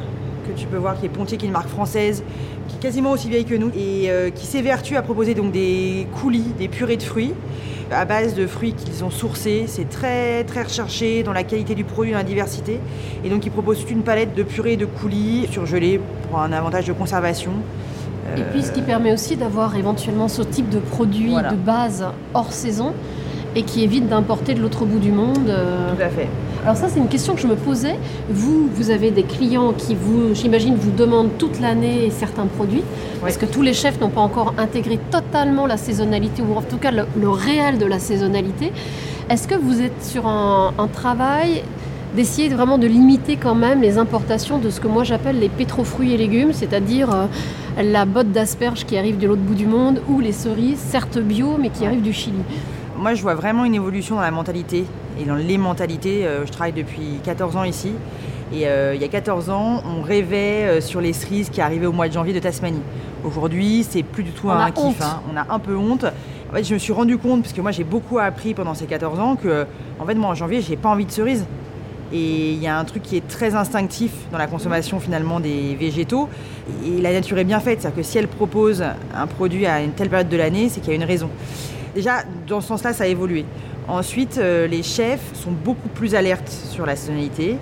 que 0.49 0.59
tu 0.59 0.67
peux 0.67 0.77
voir, 0.77 0.99
qui 0.99 1.07
est 1.07 1.09
Pontier, 1.09 1.37
qui 1.39 1.45
est 1.47 1.49
une 1.49 1.53
marque 1.53 1.69
française, 1.69 2.23
qui 2.69 2.77
est 2.77 2.81
quasiment 2.81 3.13
aussi 3.13 3.29
vieille 3.29 3.45
que 3.45 3.55
nous, 3.55 3.71
et 3.77 4.11
euh, 4.11 4.31
qui 4.31 4.47
s'évertue 4.47 4.97
à 4.97 5.03
proposer 5.03 5.35
donc 5.35 5.53
des 5.53 6.07
coulis, 6.21 6.53
des 6.59 6.69
purées 6.69 6.97
de 6.97 7.03
fruits, 7.03 7.35
à 7.91 8.05
base 8.05 8.35
de 8.35 8.47
fruits 8.47 8.73
qu'ils 8.75 9.05
ont 9.05 9.11
sourcés. 9.11 9.65
C'est 9.67 9.89
très 9.89 10.45
très 10.45 10.63
recherché 10.63 11.23
dans 11.23 11.33
la 11.33 11.43
qualité 11.45 11.75
du 11.75 11.85
produit, 11.85 12.13
dans 12.13 12.19
la 12.19 12.25
diversité. 12.25 12.81
Et 13.25 13.31
donc 13.31 13.45
ils 13.47 13.51
proposent 13.51 13.81
toute 13.81 13.91
une 13.91 14.03
palette 14.03 14.35
de 14.35 14.43
purées 14.43 14.77
de 14.77 14.85
coulis 14.87 15.47
surgelés 15.51 16.01
pour 16.29 16.41
un 16.41 16.53
avantage 16.53 16.87
de 16.87 16.93
conservation. 16.93 17.53
Et 18.37 18.43
puis 18.53 18.63
ce 18.63 18.73
qui 18.73 18.83
permet 18.83 19.11
aussi 19.13 19.37
d'avoir 19.37 19.75
éventuellement 19.77 20.29
ce 20.29 20.43
type 20.43 20.69
de 20.69 20.81
produit 20.81 21.31
Voilà. 21.31 21.51
de 21.51 21.57
base 21.57 22.05
hors 22.35 22.53
saison 22.53 22.93
et 23.57 23.63
qui 23.63 23.83
évite 23.83 24.07
d'importer 24.07 24.53
de 24.53 24.61
l'autre 24.61 24.85
bout 24.85 24.99
du 24.99 25.11
monde. 25.11 25.49
euh. 25.49 25.95
Tout 25.97 26.03
à 26.03 26.09
fait. 26.11 26.29
Alors 26.65 26.77
ça 26.77 26.89
c'est 26.89 26.99
une 26.99 27.09
question 27.09 27.35
que 27.35 27.41
je 27.41 27.47
me 27.47 27.55
posais. 27.55 27.97
Vous, 28.29 28.69
vous 28.75 28.91
avez 28.91 29.11
des 29.11 29.23
clients 29.23 29.73
qui 29.73 29.95
vous, 29.95 30.35
j'imagine, 30.35 30.75
vous 30.75 30.91
demandent 30.91 31.31
toute 31.39 31.61
l'année 31.61 32.11
certains 32.11 32.47
produits. 32.47 32.83
Parce 33.21 33.37
que 33.37 33.47
tous 33.47 33.63
les 33.63 33.73
chefs 33.73 34.01
n'ont 34.01 34.11
pas 34.11 34.21
encore 34.21 34.55
intégré 34.59 34.99
totalement 35.11 35.67
la 35.67 35.77
saisonnalité, 35.77 36.43
ou 36.43 36.57
en 36.57 36.63
tout 36.63 36.77
cas 36.77 36.91
le, 36.91 37.05
le 37.19 37.29
réel 37.29 37.79
de 37.79 37.87
la 37.87 37.99
saisonnalité? 37.99 38.73
Est-ce 39.31 39.49
que 39.49 39.55
vous 39.55 39.81
êtes 39.81 40.05
sur 40.05 40.27
un, 40.27 40.73
un 40.79 40.87
travail 40.89 41.63
d'essayer 42.17 42.49
vraiment 42.49 42.79
de 42.79 42.87
limiter 42.87 43.37
quand 43.37 43.55
même 43.55 43.83
les 43.83 43.99
importations 43.99 44.59
de 44.59 44.71
ce 44.71 44.81
que 44.81 44.89
moi 44.89 45.05
j'appelle 45.05 45.39
les 45.39 45.51
pétrofruits 45.51 46.13
et 46.15 46.17
légumes, 46.17 46.53
c'est-à-dire 46.53 47.15
euh, 47.15 47.83
la 47.83 48.07
botte 48.07 48.33
d'asperges 48.33 48.85
qui 48.87 48.97
arrive 48.97 49.19
de 49.19 49.27
l'autre 49.27 49.43
bout 49.43 49.55
du 49.55 49.67
monde, 49.67 50.01
ou 50.09 50.21
les 50.21 50.33
cerises, 50.33 50.79
certes 50.79 51.19
bio, 51.19 51.57
mais 51.59 51.71
qui 51.71 51.85
arrivent 51.85 52.03
du 52.03 52.13
Chili? 52.13 52.39
Moi, 52.99 53.15
je 53.15 53.23
vois 53.23 53.35
vraiment 53.35 53.65
une 53.65 53.75
évolution 53.75 54.17
dans 54.17 54.23
la 54.23 54.31
mentalité 54.31 54.85
et 55.21 55.25
dans 55.25 55.37
les 55.37 55.59
mentalités. 55.59 56.27
Euh, 56.27 56.47
je 56.47 56.53
travaille 56.53 56.73
depuis 56.73 57.21
14 57.25 57.57
ans 57.57 57.65
ici. 57.65 57.93
Et 58.53 58.67
euh, 58.67 58.95
il 58.95 59.01
y 59.01 59.05
a 59.05 59.09
14 59.09 59.51
ans, 59.51 59.83
on 59.85 60.01
rêvait 60.03 60.65
euh, 60.65 60.81
sur 60.81 61.01
les 61.01 61.13
cerises 61.13 61.51
qui 61.51 61.61
arrivaient 61.61 61.87
au 61.87 61.93
mois 61.93 62.09
de 62.09 62.15
janvier 62.15 62.33
de 62.33 62.39
Tasmanie. 62.39 62.81
Aujourd'hui, 63.25 63.85
c'est 63.89 64.03
plus 64.03 64.23
du 64.23 64.31
tout 64.31 64.47
On 64.49 64.53
un 64.53 64.67
a 64.67 64.71
kiff. 64.71 65.03
hein. 65.03 65.21
On 65.33 65.37
a 65.37 65.47
un 65.55 65.59
peu 65.59 65.77
honte. 65.77 66.05
En 66.51 66.55
fait, 66.55 66.65
je 66.65 66.73
me 66.73 66.79
suis 66.79 66.93
rendu 66.95 67.19
compte, 67.19 67.43
parce 67.43 67.53
que 67.53 67.61
moi 67.61 67.73
j'ai 67.73 67.85
beaucoup 67.85 68.19
appris 68.19 68.55
pendant 68.55 68.73
ces 68.73 68.87
14 68.87 69.21
ans, 69.21 69.37
que 69.37 69.67
en 69.99 70.07
fait, 70.07 70.15
moi 70.15 70.31
en 70.31 70.35
janvier, 70.35 70.63
j'ai 70.63 70.77
pas 70.77 70.89
envie 70.89 71.05
de 71.05 71.11
cerises. 71.11 71.45
Et 72.11 72.53
il 72.53 72.63
y 72.63 72.67
a 72.67 72.79
un 72.79 72.85
truc 72.85 73.03
qui 73.03 73.19
est 73.19 73.29
très 73.29 73.55
instinctif 73.55 74.13
dans 74.33 74.39
la 74.39 74.47
consommation 74.47 74.99
finalement 74.99 75.41
des 75.41 75.75
végétaux. 75.79 76.31
Et 76.87 77.03
la 77.03 77.13
nature 77.13 77.37
est 77.37 77.45
bien 77.45 77.61
faite, 77.61 77.83
c'est-à-dire 77.83 77.99
que 77.99 78.03
si 78.03 78.17
elle 78.17 78.29
propose 78.29 78.83
un 79.15 79.27
produit 79.27 79.67
à 79.67 79.83
une 79.83 79.91
telle 79.91 80.09
période 80.09 80.31
de 80.31 80.37
l'année, 80.39 80.71
c'est 80.71 80.81
qu'il 80.81 80.89
y 80.89 80.93
a 80.93 80.97
une 80.97 81.05
raison. 81.05 81.29
Déjà, 81.95 82.23
dans 82.47 82.63
ce 82.63 82.69
sens-là, 82.69 82.95
ça 82.95 83.05
a 83.05 83.09
évolué. 83.09 83.45
Ensuite, 83.89 84.37
euh, 84.37 84.67
les 84.67 84.83
chefs 84.83 85.35
sont 85.35 85.51
beaucoup 85.51 85.89
plus 85.89 86.15
alertes 86.15 86.51
sur 86.51 86.85
la 86.85 86.95
saisonnalité. 86.95 87.57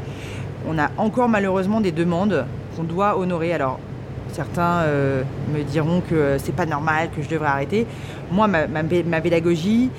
On 0.69 0.77
a 0.77 0.91
encore 0.99 1.29
malheureusement 1.29 1.81
des 1.81 1.93
demandes 1.93 2.45
qu'on 2.77 2.83
doit 2.83 3.17
honorer. 3.17 3.53
Alors, 3.53 3.79
certains 4.33 4.81
euh, 4.81 5.23
me 5.55 5.63
diront 5.63 6.01
que 6.01 6.37
c'est 6.39 6.55
pas 6.55 6.67
normal, 6.67 7.11
que 7.17 7.23
je 7.23 7.29
devrais 7.29 7.47
arrêter. 7.47 7.87
Moi, 8.33 8.49
ma, 8.49 9.21
pédagogie 9.21 9.91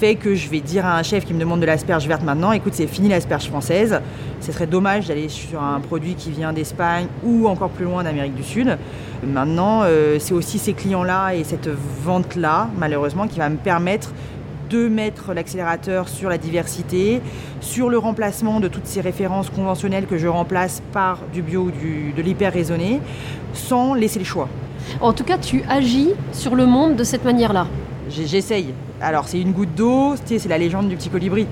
fait 0.00 0.14
que 0.14 0.34
je 0.34 0.48
vais 0.48 0.60
dire 0.60 0.86
à 0.86 0.98
un 0.98 1.02
chef 1.02 1.26
qui 1.26 1.34
me 1.34 1.40
demande 1.40 1.60
de 1.60 1.66
l'asperge 1.66 2.08
verte 2.08 2.22
maintenant, 2.22 2.52
écoute, 2.52 2.72
c'est 2.74 2.86
fini 2.86 3.08
l'asperge 3.08 3.48
française. 3.48 4.00
Ce 4.40 4.52
serait 4.52 4.66
dommage 4.66 5.08
d'aller 5.08 5.28
sur 5.28 5.62
un 5.62 5.80
produit 5.80 6.14
qui 6.14 6.30
vient 6.30 6.52
d'Espagne 6.54 7.06
ou 7.22 7.46
encore 7.46 7.70
plus 7.70 7.84
loin 7.84 8.02
d'Amérique 8.04 8.34
du 8.34 8.42
Sud. 8.42 8.78
Maintenant, 9.22 9.82
euh, 9.82 10.16
c'est 10.18 10.34
aussi 10.34 10.58
ces 10.58 10.72
clients-là 10.72 11.34
et 11.34 11.44
cette 11.44 11.68
vente-là, 11.68 12.68
malheureusement, 12.78 13.26
qui 13.26 13.38
va 13.38 13.48
me 13.48 13.56
permettre 13.56 14.12
de 14.68 14.88
mettre 14.88 15.32
l'accélérateur 15.32 16.08
sur 16.08 16.28
la 16.28 16.38
diversité, 16.38 17.20
sur 17.60 17.88
le 17.88 17.98
remplacement 17.98 18.60
de 18.60 18.68
toutes 18.68 18.86
ces 18.86 19.00
références 19.00 19.50
conventionnelles 19.50 20.06
que 20.06 20.18
je 20.18 20.26
remplace 20.28 20.82
par 20.92 21.18
du 21.32 21.42
bio 21.42 21.62
ou 21.62 21.70
du- 21.70 22.12
de 22.16 22.22
l'hyper 22.22 22.52
raisonné, 22.52 23.00
sans 23.54 23.94
laisser 23.94 24.18
le 24.18 24.24
choix. 24.24 24.48
En 25.00 25.12
tout 25.12 25.24
cas, 25.24 25.38
tu 25.38 25.62
agis 25.68 26.10
sur 26.32 26.54
le 26.54 26.66
monde 26.66 26.96
de 26.96 27.04
cette 27.04 27.24
manière-là. 27.24 27.66
J'essaye. 28.10 28.72
Alors, 29.00 29.28
c'est 29.28 29.40
une 29.40 29.52
goutte 29.52 29.74
d'eau, 29.74 30.14
c'est 30.24 30.46
la 30.48 30.58
légende 30.58 30.88
du 30.88 30.96
petit 30.96 31.10
colibri. 31.10 31.46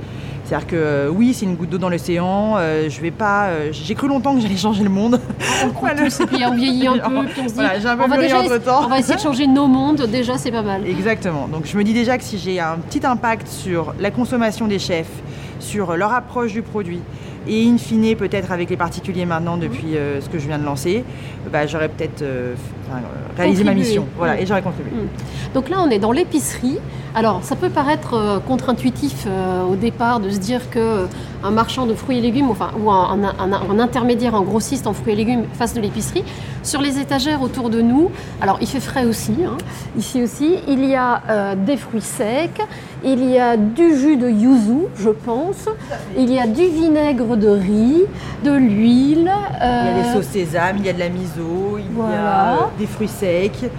C'est-à-dire 0.46 0.66
que 0.68 0.76
euh, 0.76 1.08
oui, 1.12 1.34
c'est 1.34 1.44
une 1.44 1.56
goutte 1.56 1.70
d'eau 1.70 1.78
dans 1.78 1.88
l'océan. 1.88 2.54
euh, 2.56 2.88
je 2.88 3.00
vais 3.00 3.10
pas. 3.10 3.46
euh, 3.48 3.70
J'ai 3.72 3.94
cru 3.96 4.06
longtemps 4.06 4.34
que 4.34 4.40
j'allais 4.40 4.56
changer 4.56 4.84
le 4.84 4.90
monde. 4.90 5.20
On 5.64 5.70
croit 5.70 5.90
tous, 5.94 6.20
et 6.20 6.26
puis 6.26 6.44
on 6.46 6.54
vieillit 6.54 6.86
un 6.86 6.98
peu, 6.98 7.24
puis 7.26 7.40
on 7.44 7.48
se 7.48 7.54
dit, 7.54 7.54
Voilà, 7.56 7.80
j'ai 7.80 7.88
un 7.88 7.96
peu 7.96 8.04
on, 8.04 8.08
va 8.08 8.16
mûri 8.16 8.26
déjà 8.28 8.40
entre-temps. 8.40 8.84
on 8.84 8.88
va 8.88 8.98
essayer 9.00 9.16
de 9.16 9.20
changer 9.20 9.46
nos 9.48 9.66
mondes, 9.66 10.02
déjà 10.06 10.38
c'est 10.38 10.52
pas 10.52 10.62
mal. 10.62 10.86
Exactement. 10.86 11.48
Donc 11.48 11.66
je 11.66 11.76
me 11.76 11.82
dis 11.82 11.92
déjà 11.92 12.16
que 12.16 12.22
si 12.24 12.38
j'ai 12.38 12.60
un 12.60 12.76
petit 12.76 13.04
impact 13.04 13.48
sur 13.48 13.92
la 13.98 14.10
consommation 14.12 14.68
des 14.68 14.78
chefs, 14.78 15.10
sur 15.58 15.96
leur 15.96 16.12
approche 16.12 16.52
du 16.52 16.62
produit, 16.62 17.00
et 17.48 17.68
in 17.68 17.78
fine 17.78 18.14
peut-être 18.16 18.52
avec 18.52 18.70
les 18.70 18.76
particuliers 18.76 19.24
maintenant 19.26 19.56
depuis 19.56 19.96
euh, 19.96 20.20
ce 20.20 20.28
que 20.28 20.38
je 20.38 20.46
viens 20.46 20.58
de 20.58 20.64
lancer, 20.64 21.04
bah, 21.52 21.66
j'aurais 21.66 21.88
peut-être 21.88 22.22
enfin, 22.88 22.98
euh, 22.98 23.36
réalisé 23.36 23.64
ma 23.64 23.74
mission. 23.74 24.06
Voilà, 24.16 24.34
Mm. 24.34 24.38
et 24.40 24.46
j'aurais 24.46 24.62
contribué. 24.62 24.90
Donc 25.54 25.68
là, 25.68 25.76
on 25.84 25.90
est 25.90 25.98
dans 25.98 26.12
l'épicerie. 26.12 26.78
Alors, 27.14 27.40
ça 27.42 27.56
peut 27.56 27.70
paraître 27.70 28.14
euh, 28.14 28.38
contre-intuitif 28.40 29.24
euh, 29.26 29.62
au 29.64 29.74
départ 29.76 30.20
de 30.20 30.28
se 30.30 30.38
dire 30.38 30.68
que 30.70 31.06
un 31.42 31.50
marchand 31.50 31.86
de 31.86 31.94
fruits 31.94 32.18
et 32.18 32.20
légumes, 32.20 32.50
enfin, 32.50 32.70
ou 32.78 32.90
un, 32.90 33.18
un- 33.22 33.52
un- 33.52 33.70
un 33.70 33.78
intermédiaire, 33.78 34.34
un 34.34 34.42
grossiste 34.42 34.86
en 34.86 34.92
fruits 34.92 35.12
et 35.12 35.16
légumes 35.16 35.44
fasse 35.54 35.72
de 35.74 35.80
l'épicerie. 35.80 36.24
Sur 36.62 36.80
les 36.82 36.98
étagères 36.98 37.40
autour 37.42 37.70
de 37.70 37.80
nous, 37.80 38.10
alors 38.42 38.58
il 38.60 38.66
fait 38.66 38.80
frais 38.80 39.04
aussi, 39.06 39.36
hein, 39.46 39.56
ici 39.96 40.22
aussi, 40.22 40.56
il 40.66 40.84
y 40.84 40.94
a 40.96 41.22
euh, 41.30 41.54
des 41.54 41.76
fruits 41.76 42.00
secs, 42.02 42.60
il 43.04 43.24
y 43.30 43.38
a 43.38 43.56
du 43.56 43.96
jus 43.96 44.16
de 44.16 44.28
yuzu, 44.28 44.86
je 44.98 45.10
pense, 45.10 45.68
il 46.18 46.32
y 46.32 46.38
a 46.40 46.46
du 46.48 46.66
vinaigre 46.66 47.36
de 47.36 47.48
riz, 47.48 48.02
de 48.44 48.50
l'huile. 48.52 49.30
Il 49.60 49.64
y 49.64 50.00
a 50.00 50.02
des 50.02 50.12
sauces 50.12 50.32
sésame, 50.32 50.76
il 50.78 50.86
y 50.86 50.88
a 50.88 50.92
de 50.92 50.98
la 50.98 51.08
miso, 51.08 51.78
il 51.78 51.84
y 51.84 52.02
a 52.14 52.56
des 52.78 52.86
fruits 52.86 53.08
secs, 53.08 53.70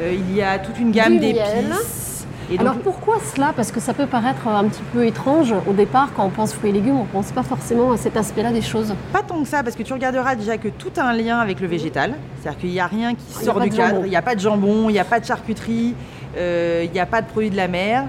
euh, 0.00 0.12
il 0.14 0.34
y 0.34 0.42
a 0.42 0.58
toute 0.58 0.78
une 0.78 0.90
gamme 0.90 1.18
d'épices. 1.18 2.26
Et 2.52 2.58
Alors 2.58 2.74
donc, 2.74 2.82
pourquoi 2.82 3.16
cela? 3.34 3.54
Parce 3.56 3.72
que 3.72 3.80
ça 3.80 3.94
peut 3.94 4.06
paraître 4.06 4.46
un 4.48 4.64
petit 4.68 4.82
peu 4.92 5.06
étrange 5.06 5.54
au 5.66 5.72
départ 5.72 6.10
quand 6.14 6.26
on 6.26 6.28
pense 6.28 6.52
fruits 6.52 6.70
et 6.70 6.72
légumes, 6.74 6.96
on 6.98 7.04
ne 7.04 7.08
pense 7.08 7.32
pas 7.32 7.42
forcément 7.42 7.92
à 7.92 7.96
cet 7.96 8.18
aspect-là 8.18 8.52
des 8.52 8.60
choses. 8.60 8.94
Pas 9.14 9.22
tant 9.22 9.40
que 9.42 9.48
ça, 9.48 9.62
parce 9.62 9.74
que 9.76 9.82
tu 9.82 9.94
regarderas 9.94 10.34
déjà 10.34 10.58
que 10.58 10.68
tout 10.68 10.90
a 10.98 11.04
un 11.04 11.14
lien 11.14 11.38
avec 11.38 11.58
le 11.60 11.66
végétal. 11.66 12.14
C'est-à-dire 12.40 12.60
qu'il 12.60 12.70
n'y 12.70 12.80
a 12.80 12.86
rien 12.86 13.14
qui 13.14 13.24
Il 13.40 13.44
sort 13.46 13.60
du 13.60 13.70
cadre. 13.70 14.02
Il 14.04 14.10
n'y 14.10 14.16
a 14.16 14.20
pas 14.22 14.34
de 14.34 14.40
jambon, 14.40 14.90
il 14.90 14.92
n'y 14.92 14.98
a 14.98 15.04
pas 15.04 15.20
de 15.20 15.24
charcuterie, 15.24 15.94
euh, 16.36 16.82
il 16.84 16.90
n'y 16.90 17.00
a 17.00 17.06
pas 17.06 17.22
de 17.22 17.26
produits 17.26 17.48
de 17.50 17.56
la 17.56 17.68
mer. 17.68 18.04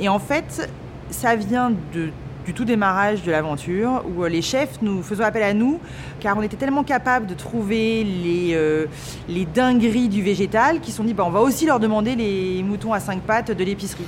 Et 0.00 0.08
en 0.08 0.18
fait, 0.18 0.68
ça 1.10 1.36
vient 1.36 1.70
de- 1.94 2.10
du 2.46 2.54
tout 2.54 2.64
démarrage 2.64 3.24
de 3.24 3.32
l'aventure, 3.32 4.04
où 4.06 4.22
euh, 4.22 4.28
les 4.28 4.40
chefs 4.40 4.80
nous 4.80 5.02
faisaient 5.02 5.24
appel 5.24 5.42
à 5.42 5.52
nous, 5.52 5.80
car 6.20 6.38
on 6.38 6.42
était 6.42 6.56
tellement 6.56 6.84
capables 6.84 7.26
de 7.26 7.34
trouver 7.34 8.04
les, 8.04 8.54
euh, 8.54 8.86
les 9.28 9.44
dingueries 9.44 10.08
du 10.08 10.22
végétal, 10.22 10.78
qu'ils 10.78 10.92
se 10.92 10.98
sont 10.98 11.04
dit, 11.04 11.12
bah, 11.12 11.24
on 11.26 11.30
va 11.30 11.40
aussi 11.40 11.66
leur 11.66 11.80
demander 11.80 12.14
les 12.14 12.62
moutons 12.62 12.92
à 12.92 13.00
cinq 13.00 13.22
pattes 13.22 13.50
de 13.50 13.64
l'épicerie. 13.64 14.04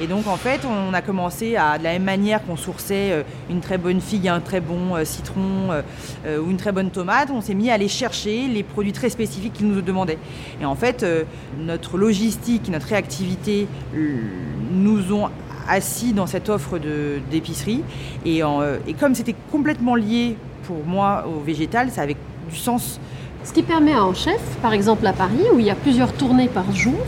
Et 0.00 0.06
donc 0.06 0.26
en 0.26 0.36
fait, 0.36 0.62
on 0.64 0.94
a 0.94 1.02
commencé 1.02 1.54
à, 1.56 1.76
de 1.76 1.84
la 1.84 1.92
même 1.92 2.04
manière 2.04 2.42
qu'on 2.42 2.56
sourçait 2.56 3.12
euh, 3.12 3.22
une 3.50 3.60
très 3.60 3.76
bonne 3.76 4.00
figue, 4.00 4.26
un 4.26 4.40
très 4.40 4.62
bon 4.62 5.04
citron 5.04 5.68
ou 6.26 6.50
une 6.50 6.56
très 6.56 6.72
bonne 6.72 6.90
tomate, 6.90 7.30
on 7.30 7.42
s'est 7.42 7.54
mis 7.54 7.70
à 7.70 7.74
aller 7.74 7.88
chercher 7.88 8.48
les 8.48 8.62
produits 8.62 8.92
très 8.92 9.10
spécifiques 9.10 9.52
qu'ils 9.52 9.68
nous 9.68 9.82
demandaient. 9.82 10.18
Et 10.60 10.64
en 10.64 10.74
fait, 10.74 11.04
notre 11.58 11.98
logistique, 11.98 12.68
notre 12.70 12.86
réactivité 12.86 13.66
nous 14.72 15.12
ont 15.12 15.28
assis 15.68 16.12
dans 16.12 16.26
cette 16.26 16.48
offre 16.48 16.78
d'épicerie. 17.30 17.82
Et, 18.24 18.42
en, 18.42 18.60
euh, 18.60 18.76
et 18.86 18.94
comme 18.94 19.14
c'était 19.14 19.36
complètement 19.50 19.94
lié 19.94 20.36
pour 20.66 20.84
moi 20.86 21.24
au 21.26 21.40
végétal, 21.40 21.90
ça 21.90 22.02
avait 22.02 22.16
du 22.50 22.56
sens 22.56 23.00
Ce 23.44 23.52
qui 23.52 23.62
permet 23.62 23.92
à 23.92 24.02
un 24.02 24.14
chef, 24.14 24.40
par 24.62 24.72
exemple 24.72 25.04
à 25.06 25.12
Paris, 25.12 25.42
où 25.52 25.58
il 25.58 25.66
y 25.66 25.70
a 25.70 25.74
plusieurs 25.74 26.12
tournées 26.12 26.48
par 26.48 26.70
jour, 26.72 27.00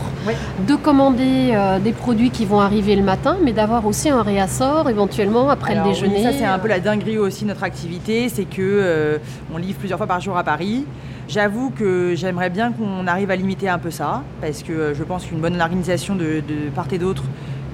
de 0.67 0.75
commander 0.75 1.51
euh, 1.53 1.79
des 1.79 1.93
produits 1.93 2.29
qui 2.29 2.45
vont 2.45 2.59
arriver 2.59 2.95
le 2.97 3.03
matin, 3.03 3.37
mais 3.41 3.53
d'avoir 3.53 3.85
aussi 3.85 4.09
un 4.09 4.21
réassort 4.21 4.89
éventuellement 4.89 5.49
après 5.49 5.75
le 5.75 5.83
déjeuner. 5.83 6.23
ça 6.23 6.33
c'est 6.33 6.43
un 6.43 6.59
peu 6.59 6.67
la 6.67 6.79
dinguerie 6.79 7.17
aussi 7.17 7.43
de 7.43 7.49
notre 7.49 7.63
activité, 7.63 8.27
c'est 8.27 8.43
que 8.43 8.61
euh, 8.61 9.17
on 9.53 9.57
livre 9.57 9.79
plusieurs 9.79 9.97
fois 9.97 10.07
par 10.07 10.19
jour 10.19 10.35
à 10.37 10.43
Paris. 10.43 10.85
J'avoue 11.27 11.71
que 11.71 12.13
j'aimerais 12.15 12.49
bien 12.51 12.71
qu'on 12.71 13.07
arrive 13.07 13.31
à 13.31 13.35
limiter 13.35 13.69
un 13.69 13.79
peu 13.79 13.89
ça, 13.89 14.21
parce 14.41 14.61
que 14.61 14.73
euh, 14.73 14.93
je 14.93 15.03
pense 15.03 15.25
qu'une 15.25 15.39
bonne 15.39 15.59
organisation 15.59 16.15
de, 16.15 16.43
de 16.47 16.69
part 16.75 16.87
et 16.91 16.97
d'autre 16.97 17.23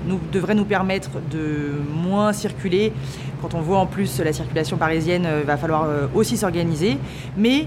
nous, 0.08 0.20
devrait 0.32 0.56
nous 0.56 0.66
permettre 0.66 1.12
de 1.32 1.72
moins 1.94 2.34
circuler. 2.34 2.94
Quand 3.42 3.56
on 3.56 3.62
voit 3.62 3.80
en 3.80 3.86
plus 3.86 4.20
la 4.20 4.34
circulation 4.34 4.78
parisienne, 4.78 5.28
il 5.40 5.46
va 5.46 5.58
falloir 5.58 5.88
aussi 6.14 6.38
s'organiser. 6.38 6.98
Mais 7.38 7.66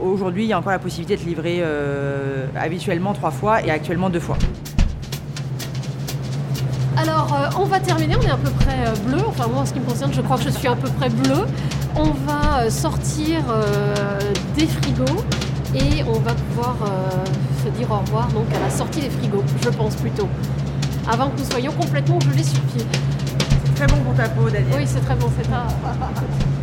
Aujourd'hui, 0.00 0.44
il 0.44 0.48
y 0.48 0.52
a 0.52 0.58
encore 0.58 0.72
la 0.72 0.78
possibilité 0.78 1.16
de 1.16 1.28
livrer 1.28 1.58
euh, 1.60 2.46
habituellement 2.56 3.14
trois 3.14 3.30
fois 3.30 3.62
et 3.64 3.70
actuellement 3.70 4.10
deux 4.10 4.20
fois. 4.20 4.38
Alors, 6.96 7.32
euh, 7.32 7.60
on 7.60 7.64
va 7.64 7.80
terminer, 7.80 8.16
on 8.16 8.22
est 8.22 8.30
à 8.30 8.36
peu 8.36 8.50
près 8.50 8.86
euh, 8.86 8.94
bleu. 9.08 9.22
Enfin, 9.26 9.48
moi, 9.48 9.62
en 9.62 9.66
ce 9.66 9.72
qui 9.72 9.80
me 9.80 9.84
concerne, 9.84 10.12
je 10.12 10.20
crois 10.20 10.36
que 10.36 10.44
je 10.44 10.50
suis 10.50 10.68
à 10.68 10.76
peu 10.76 10.88
près 10.88 11.10
bleu. 11.10 11.46
On 11.96 12.10
va 12.10 12.70
sortir 12.70 13.42
des 14.56 14.66
frigos 14.66 15.24
et 15.74 16.04
on 16.04 16.20
va 16.20 16.32
pouvoir 16.34 16.76
se 17.64 17.68
dire 17.70 17.90
au 17.90 17.98
revoir 17.98 18.28
donc 18.28 18.44
à 18.54 18.60
la 18.60 18.70
sortie 18.70 19.00
des 19.00 19.10
frigos, 19.10 19.42
je 19.62 19.70
pense 19.70 19.96
plutôt. 19.96 20.28
Avant 21.10 21.30
que 21.30 21.38
nous 21.38 21.50
soyons 21.50 21.72
complètement 21.72 22.20
gelés 22.20 22.44
sur 22.44 22.60
pied. 22.60 22.84
C'est 23.64 23.74
très 23.74 23.86
bon 23.86 24.02
pour 24.04 24.14
ta 24.14 24.28
peau, 24.28 24.50
Daniel. 24.50 24.74
Oui, 24.76 24.84
c'est 24.86 25.00
très 25.00 25.14
bon, 25.14 25.30
c'est 25.38 25.48
ça. 25.48 25.66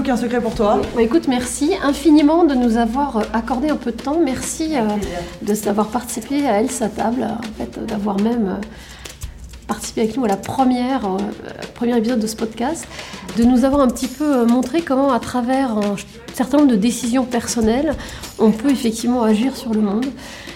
aucun 0.00 0.16
secret 0.16 0.40
pour 0.40 0.54
toi. 0.54 0.80
Bah, 0.94 1.02
écoute, 1.02 1.28
merci 1.28 1.72
infiniment 1.82 2.44
de 2.44 2.54
nous 2.54 2.78
avoir 2.78 3.18
euh, 3.18 3.22
accordé 3.34 3.68
un 3.68 3.76
peu 3.76 3.92
de 3.92 4.00
temps. 4.00 4.18
Merci 4.24 4.74
euh, 4.74 4.82
de 5.42 5.52
savoir 5.52 5.88
participé 5.88 6.46
à 6.46 6.60
Elle 6.60 6.70
sa 6.70 6.88
table, 6.88 7.22
en 7.22 7.58
fait, 7.58 7.84
d'avoir 7.84 8.18
même 8.18 8.48
euh, 8.48 8.66
participé 9.66 10.00
avec 10.02 10.16
nous 10.16 10.24
à 10.24 10.28
la 10.28 10.38
première, 10.38 11.02
premier 11.74 11.98
épisode 11.98 12.18
de 12.18 12.26
ce 12.26 12.34
podcast, 12.34 12.88
de 13.36 13.44
nous 13.44 13.66
avoir 13.66 13.82
un 13.82 13.88
petit 13.88 14.08
peu 14.08 14.46
montré 14.46 14.80
comment, 14.80 15.12
à 15.12 15.20
travers 15.20 15.72
un 15.76 15.96
certain 16.32 16.58
nombre 16.58 16.70
de 16.70 16.76
décisions 16.76 17.24
personnelles, 17.24 17.94
on 18.38 18.52
peut 18.52 18.70
effectivement 18.70 19.22
agir 19.22 19.54
sur 19.54 19.74
le 19.74 19.82
monde. 19.82 20.06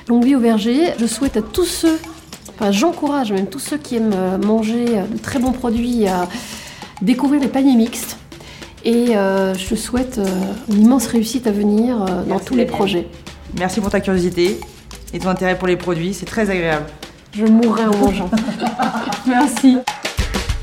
Longue 0.09 0.25
vie 0.25 0.37
au 0.37 0.41
verger. 0.41 0.95
Je 0.99 1.07
souhaite 1.07 1.37
à 1.37 1.43
tous 1.43 1.67
ceux, 1.67 1.99
enfin 2.49 2.73
j'encourage 2.73 3.31
même 3.31 3.47
tous 3.47 3.61
ceux 3.61 3.77
qui 3.77 3.97
aiment 3.97 4.39
manger 4.45 4.87
de 4.87 5.19
très 5.19 5.39
bons 5.39 5.53
produits 5.53 6.09
à 6.09 6.29
découvrir 7.03 7.41
les 7.41 7.49
paniers 7.49 7.77
mixtes. 7.77 8.17
Et 8.85 9.17
euh, 9.17 9.55
je 9.55 9.69
te 9.71 9.75
souhaite 9.75 10.19
euh, 10.19 10.27
une 10.69 10.83
immense 10.83 11.07
réussite 11.07 11.47
à 11.47 11.53
venir 11.53 12.03
euh, 12.03 12.23
dans 12.25 12.39
tous 12.39 12.55
les 12.55 12.67
projets. 12.67 13.09
Merci 13.59 13.81
pour 13.81 13.91
ta 13.91 14.01
curiosité 14.01 14.61
et 15.15 15.19
ton 15.19 15.31
intérêt 15.31 15.57
pour 15.57 15.69
les 15.69 15.77
produits, 15.77 16.13
c'est 16.13 16.27
très 16.27 16.51
agréable. 16.51 16.87
Je 17.33 17.47
mourrai 17.47 17.87
en 17.87 17.97
mangeant. 17.97 18.31
Merci. 19.27 19.79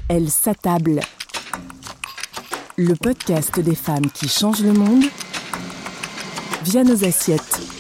Elle 0.07 0.29
s'attable. 0.29 0.99
Le 2.77 2.93
podcast 2.95 3.59
des 3.59 3.75
femmes 3.75 4.09
qui 4.13 4.27
changent 4.27 4.63
le 4.63 4.73
monde 4.73 5.03
via 6.63 6.83
nos 6.83 7.03
assiettes. 7.03 7.70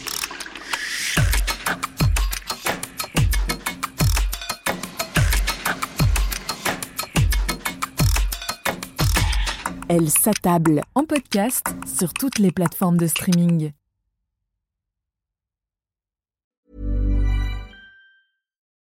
Elle 9.93 10.09
s'attable 10.09 10.83
en 10.95 11.03
podcast 11.03 11.67
sur 11.85 12.13
toutes 12.13 12.39
les 12.39 12.51
plateformes 12.51 12.95
de 12.95 13.07
streaming. 13.07 13.73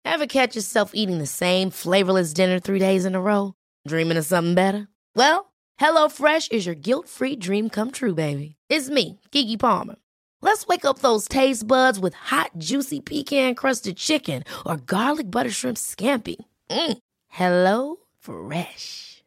Ever 0.04 0.28
catch 0.28 0.54
yourself 0.54 0.92
eating 0.94 1.18
the 1.18 1.26
same 1.26 1.70
flavorless 1.70 2.32
dinner 2.32 2.60
three 2.60 2.78
days 2.78 3.04
in 3.04 3.16
a 3.16 3.20
row? 3.20 3.54
Dreaming 3.88 4.18
of 4.18 4.24
something 4.24 4.54
better? 4.54 4.86
Well, 5.16 5.52
HelloFresh 5.80 6.52
is 6.52 6.64
your 6.64 6.76
guilt-free 6.76 7.40
dream 7.40 7.70
come 7.70 7.90
true, 7.90 8.14
baby. 8.14 8.54
It's 8.68 8.88
me, 8.88 9.18
Kiki 9.32 9.56
Palmer. 9.56 9.96
Let's 10.42 10.68
wake 10.68 10.84
up 10.84 11.00
those 11.00 11.26
taste 11.26 11.66
buds 11.66 11.98
with 11.98 12.14
hot, 12.14 12.52
juicy 12.56 13.00
pecan-crusted 13.00 13.96
chicken 13.96 14.44
or 14.64 14.76
garlic 14.76 15.28
butter 15.28 15.50
shrimp 15.50 15.76
scampi. 15.76 16.36
Mm. 16.70 16.98
Hello 17.26 17.96
Fresh. 18.20 19.19